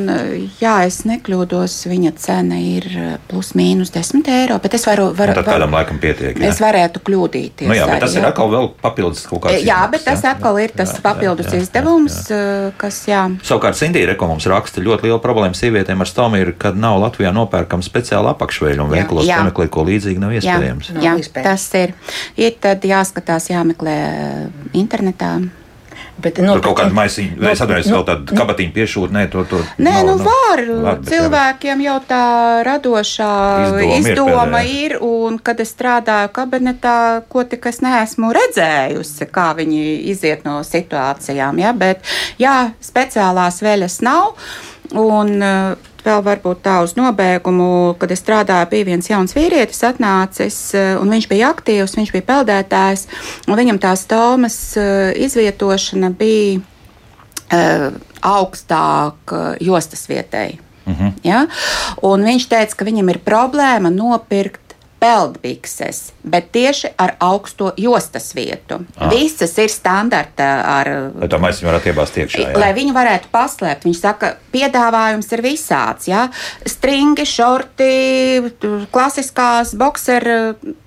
[0.61, 2.87] jā, es nekļūdos, viņa cena ir
[3.31, 5.11] plus mīnus 10 eiro, bet es varu.
[5.16, 6.39] varu tad kādam laikam pietiek.
[6.39, 6.53] Jā.
[6.53, 7.70] Es varētu kļūdīties.
[7.70, 9.64] Nu jā, bet tas arī, ir atkal vēl papildus kaut kāds.
[9.66, 12.70] Jā, bet tas jā, atkal ir tas jā, papildus jā, jā, izdevums, jā, jā.
[12.81, 13.24] kas, jā.
[13.47, 17.33] Savukārt, Sindija Reko mums raksta ļoti liela problēma sievietēm ar stomu ir, kad nav Latvijā
[17.37, 20.93] nopērkama speciāla apakšveļa un veikalos pameklēt, ko līdzīgi nav iespējams.
[20.99, 21.95] Jā, jā, tas ir.
[22.41, 25.41] Ir tad jāskatās, jāmeklē internetā.
[26.21, 29.23] Bet, nu, Tur kaut kāda maisiņa, nu, es atceros, nu, vēl tādu kabatiņu piešūt, nē,
[29.33, 32.25] to, to Nē, nav, nu var, var cilvēkiem jau tā
[32.66, 33.31] radošā
[33.73, 36.97] izdoma, izdoma ir, ir, un kad es strādāju kabinetā,
[37.33, 39.81] ko tik es neesmu redzējusi, kā viņi
[40.12, 42.05] iziet no situācijām, ja, bet,
[42.41, 44.37] jā, speciālās veļas nav,
[44.97, 50.59] un uh, vēl varbūt tā uz nobeigumu, kad es strādāju, bija viens jauns vīrietis atnācis,
[50.74, 53.07] eh, un viņš bija aktīvs, viņš bija peldētājs,
[53.49, 56.61] un viņam tā stomas eh, izvietošana bija
[58.22, 60.61] augstāk jostas vietēji.
[60.86, 61.07] Uh mhm.
[61.07, 61.12] -huh.
[61.24, 61.47] ja?
[62.03, 64.70] Un viņš teica, ka viņam ir problēma nopirkt
[65.01, 68.80] peldbikses, bet tieši ar augsto jostas vietu.
[68.96, 69.09] Ah.
[69.12, 70.90] Visas ir standarta ar.
[71.22, 72.42] Lai tā maisiņu varētu iebāzt iekšā.
[72.44, 72.59] Jā.
[72.61, 73.86] Lai viņi varētu paslēpt.
[73.88, 76.11] Viņš saka, piedāvājums ir visāds.
[76.11, 76.26] Jā?
[76.68, 77.90] Stringi, šorti,
[78.92, 80.38] klasiskās, boxeri,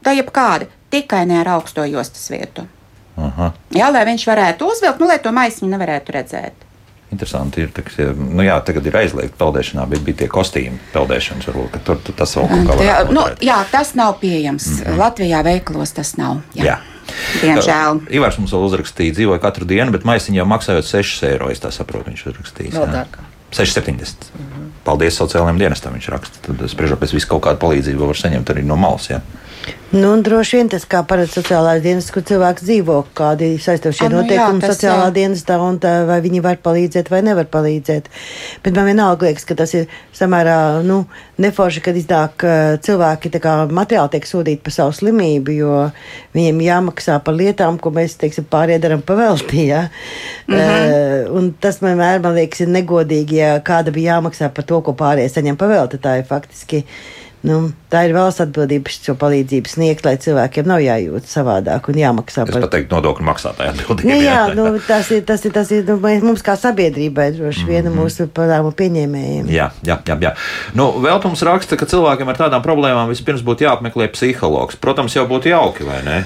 [0.06, 0.70] tā jebkādi.
[0.94, 2.68] Tikai ne ar augsto jostas vietu.
[3.18, 3.52] Aha.
[3.74, 6.70] Jā, lai viņš varētu uzvilkt, nu, lai to maisiņu nevarētu redzēt.
[7.14, 11.84] Interesanti ir, ka nu, jā, tagad ir aizliegta peldēšanā, bet bija tie kostīmi peldēšanas, varbūt
[11.86, 14.68] tur, tur tas vēl kaut kā tāds- nu, jā, tas nav pieejams.
[14.68, 14.98] Mm -hmm.
[15.04, 16.42] Latvijā veikalos tas nav.
[16.56, 16.66] Jā.
[16.66, 16.78] jā.
[17.42, 18.00] Diemžēl.
[18.16, 21.50] Ivars mums vēl uzrakstīja, dzīvoja katru dienu, bet maisiņā maksājot 6 eiro.
[21.54, 22.74] Es tā saprotu, viņš uzrakstījis.
[22.74, 23.33] Vēl dārgāk.
[23.54, 24.30] 6,70.
[24.34, 24.70] Mm -hmm.
[24.84, 26.38] Paldies sociālajiem dienestam, viņš raksta.
[26.48, 29.10] Tad es spriežu, pēc visu kaut kādu palīdzību var saņemt arī no malas.
[29.10, 29.22] Ja?
[29.94, 34.64] Nu, droši vien tas, kā parāda sociālās dienas, kur cilvēks dzīvo, kādi saistošie nu, noteikumi
[34.64, 35.14] jā, sociālā jā.
[35.20, 38.10] dienestā, un tā, vai viņi var palīdzēt vai nevar palīdzēt.
[38.66, 39.86] Bet man vienalga liekas, ka tas ir
[40.18, 41.04] samērā nu,
[41.42, 42.46] neforši, kad iznāk
[42.86, 45.80] cilvēki kā, materiāli tiek sodīti par savu slimību, jo
[46.36, 49.68] viņiem jāmaksā par lietām, ko mēs, teiksim, pārējie darām paveltī.
[49.72, 49.88] Ja?
[50.48, 51.30] Mm -hmm.
[51.30, 54.82] uh, un tas man vienmēr, man liekas, ir negodīgi, ja kāda bija jāmaksā par to,
[54.82, 55.98] ko pārējie saņem pavelti.
[55.98, 56.86] Tā ir faktiski.
[57.44, 57.58] Nu,
[57.92, 62.56] tā ir valsts atbildība šo palīdzību sniegt, lai cilvēkiem nav jājūt savādāk un jāmaksā par
[62.56, 62.62] to.
[62.62, 64.08] Es pateiktu, nodokļu maksātāju atbildību.
[64.08, 67.66] Nu, jā, jā nu, tas ir, tas ir, tas ir nu, mums kā sabiedrībai droši
[67.68, 68.00] vien mm -hmm.
[68.00, 69.52] mūsu palēmu pieņēmējiem.
[69.52, 70.18] Jā, jā, jā.
[70.24, 70.32] jā.
[70.74, 74.80] Nu, vēl mums raksta, ka cilvēkiem ar tādām problēmām vispirms būtu jāapmeklē psihologs.
[74.80, 76.24] Protams, jau būtu jauki, vai ne?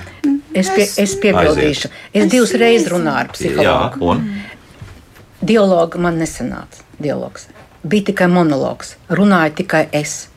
[0.53, 1.89] Es, pie, es piebildīšu.
[2.13, 3.65] Es, es divas reizes runāju ar psihologu.
[3.65, 4.41] Jā, un?
[5.41, 6.85] Dialogu man nesanāca.
[7.01, 7.47] Dialogs.
[7.83, 8.97] Bija tikai monologs.
[9.09, 10.27] Runāju tikai es.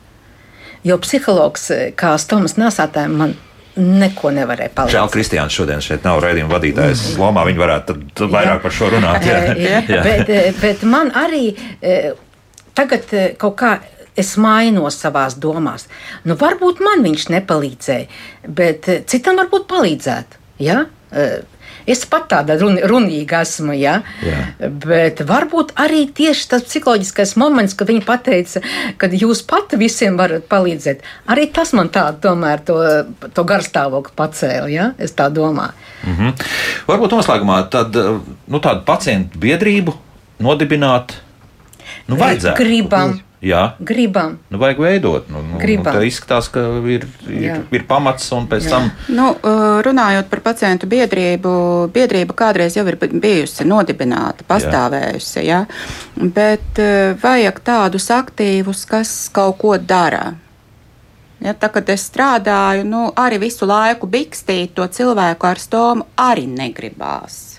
[0.83, 3.35] Jo psihologs, eh, kā Tomas Nāsātājs, man
[3.75, 4.97] neko nevarēja palīdzēt.
[4.97, 7.05] Žēl, Kristiāns šodien šeit nav raidījuma vadītājs.
[7.13, 7.21] Mm.
[7.21, 8.63] Lomā viņi varētu tad, tad vairāk jā.
[8.65, 9.27] par šo runāt.
[9.27, 9.39] Jā.
[9.69, 9.79] jā.
[9.87, 10.01] jā.
[10.09, 12.11] Bet, eh, bet man arī eh,
[12.77, 13.09] tagad
[13.41, 13.79] kaut kā.
[14.11, 15.85] Es mainos savās domās.
[16.27, 18.17] Nu, varbūt man viņš nepalīdzēja,
[18.51, 20.41] bet citam varbūt palīdzētu.
[20.67, 20.81] Ja?
[21.89, 24.01] Es pat tāda run, runīga esmu, ja?
[24.25, 24.41] Jā.
[24.83, 28.61] bet varbūt arī tieši tas psiholoģiskais moments, kad viņi pateica,
[29.01, 31.01] ka jūs pati visiem varat palīdzēt,
[31.31, 32.77] arī tas man tādu tomēr to,
[33.33, 34.91] to garstāvokli pacēla, ja?
[34.99, 35.73] es tā domāju.
[36.03, 36.45] Mm -hmm.
[36.87, 37.95] Varbūt noslēgumā tad,
[38.47, 39.93] nu, tādu pacientu biedrību
[40.39, 41.13] nodibināt,
[42.07, 42.57] nu, vajadzētu.
[42.57, 43.19] Gribam.
[43.41, 44.35] Jā, gribam.
[44.53, 45.29] Nu, vajag veidot.
[45.33, 45.89] Nu, nu, gribam.
[45.89, 47.55] Nu, tā izskatās, ka ir, ir, Jā.
[47.73, 48.75] ir pamats un pēc Jā.
[48.75, 48.91] tam.
[49.09, 49.31] Nu,
[49.81, 51.53] runājot par pacientu biedrību,
[51.95, 55.41] biedrība kādreiz jau ir bijusi nodibināta, pastāvējusi.
[55.47, 55.63] Ja?
[56.21, 56.77] Bet
[57.23, 60.35] vajag tādus aktīvus, kas kaut ko dara.
[61.41, 66.45] Ja, tā, kad es strādāju, nu, arī visu laiku bikstīt to cilvēku ar stomu arī
[66.45, 67.50] negribās.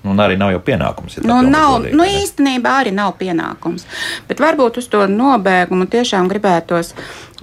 [0.00, 1.18] Nu, un arī nav jau pienākums.
[1.18, 3.84] Ja nu, nav, godīgi, nu, īstenībā arī nav pienākums.
[4.30, 6.94] Bet varbūt uz to nobēgumu tiešām gribētos,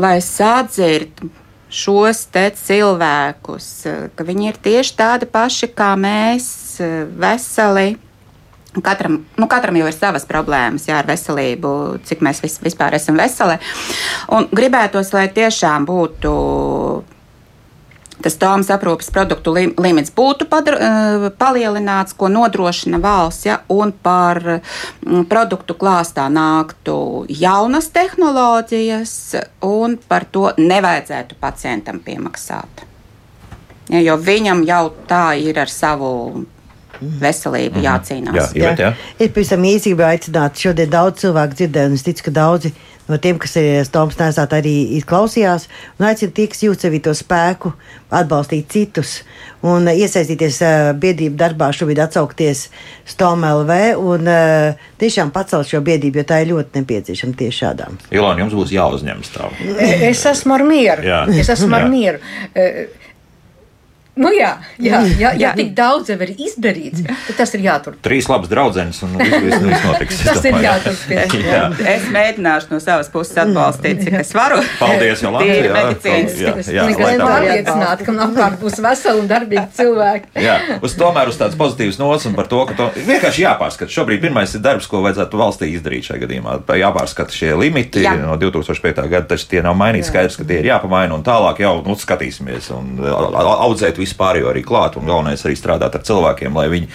[0.02, 1.22] lai sadzird
[1.70, 2.24] šos
[2.58, 3.70] cilvēkus,
[4.16, 6.50] ka viņi ir tieši tādi paši kā mēs,
[7.20, 7.98] veseli.
[8.84, 11.70] Katram, nu, katram jau ir savas problēmas jā, ar veselību,
[12.06, 13.58] cik mēs vis, vispār esam veseli.
[14.34, 16.34] Un gribētos, lai tiešām būtu
[18.24, 23.92] tas tāmas aprūpes produktu lim, limits būtu padra, uh, palielināts, ko nodrošina valsts, ja, un
[23.92, 26.98] par um, produktu klāstā nāktu
[27.30, 29.16] jaunas tehnoloģijas,
[29.68, 32.86] un par to nevajadzētu pacientam piemaksāt.
[33.88, 36.46] Ja, jo viņam jau tā ir ar savu
[37.02, 37.88] veselību mm -hmm.
[37.88, 38.52] jācīnās.
[38.56, 38.94] Jā, jā.
[39.20, 42.74] Es pavisam īsi aicināt, šodien daudz cilvēku dzirdēju, un es ticu, ka daudzi
[43.08, 44.76] no tiem, kas ir Toms Nēsāt, arī
[45.08, 47.74] klausījās un aicina tie, kas jūt sevi to spēku,
[48.14, 49.22] atbalstīt citus
[49.66, 52.68] un iesaistīties uh, biedrību darbā, šobrīd atsaukties
[53.08, 54.30] Stom LV un
[55.00, 57.98] tiešām pacelt šo biedrību, jo tā ir ļoti nepieciešama tieši šādām.
[58.12, 59.50] Ilona, jums būs jāuzņemas tā.
[60.12, 61.08] Es esmu ar mieru.
[61.08, 61.24] Jā.
[61.32, 62.22] Es esmu ar mieru.
[64.18, 64.52] Nu jā,
[64.82, 68.02] jā, jā, ja tik daudz jau ir izdarīts, tad tas ir jāturpina.
[68.06, 70.22] Trīs labas draudzenes un viss, viss notiks.
[70.26, 71.26] tas ir jāturpina.
[71.54, 71.62] jā.
[71.96, 74.60] Es mēģināšu no savas puses atbalstīt, cik es varu.
[74.80, 75.48] Paldies, Jolanta.
[75.48, 76.38] Jā, medicīnas.
[76.42, 80.32] Jā, jā, jā, es pārliecināta, ka apkārt būs veseli un darbīgi cilvēki.
[80.48, 83.94] jā, uz tomēr uz tādas pozitīvas nots un par to, ka to vienkārši jāpārskata.
[83.94, 86.58] Šobrīd pirmais ir darbs, ko vajadzētu valstī izdarīt šajā gadījumā.
[86.82, 88.16] Jāpārskata šie limiti jā.
[88.22, 89.06] no 2005.
[89.06, 90.10] gada, taču tie nav mainīti.
[90.10, 94.98] Skaidrs, ka tie ir jāpamaina un tālāk jau nu, skatīsimies un audzēt vispārējo arī klāt,
[94.98, 96.90] un galvenais arī strādāt ar cilvēkiem, lai viņi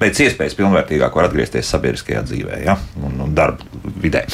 [0.00, 2.76] pēc iespējas pilnvērtīgāk var atgriezties sabiedriskajā dzīvē ja?
[3.00, 3.64] un, un darba
[4.02, 4.24] vidē.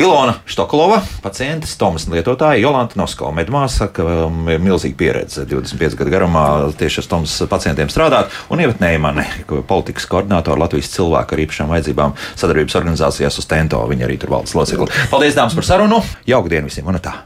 [0.00, 6.14] Ilona Štokolova, pacientes, Tomas lietotāja, Jolanta Noskova, medmāsa, ka um, ir milzīga pieredze 25 gadu
[6.14, 6.46] garumā
[6.80, 9.26] tieši ar Tomas pacientiem strādāt, un Ievet Neimane,
[9.68, 13.84] politikas koordinātora Latvijas cilvēku ar īpašām vajadzībām sadarbības organizācijās uz Tento.
[13.90, 14.88] Viņa arī tur valdes locekli.
[15.12, 16.00] Paldies, dāmas, par sarunu!
[16.28, 16.88] Jauku dienu visiem!
[16.88, 17.20] Un tā!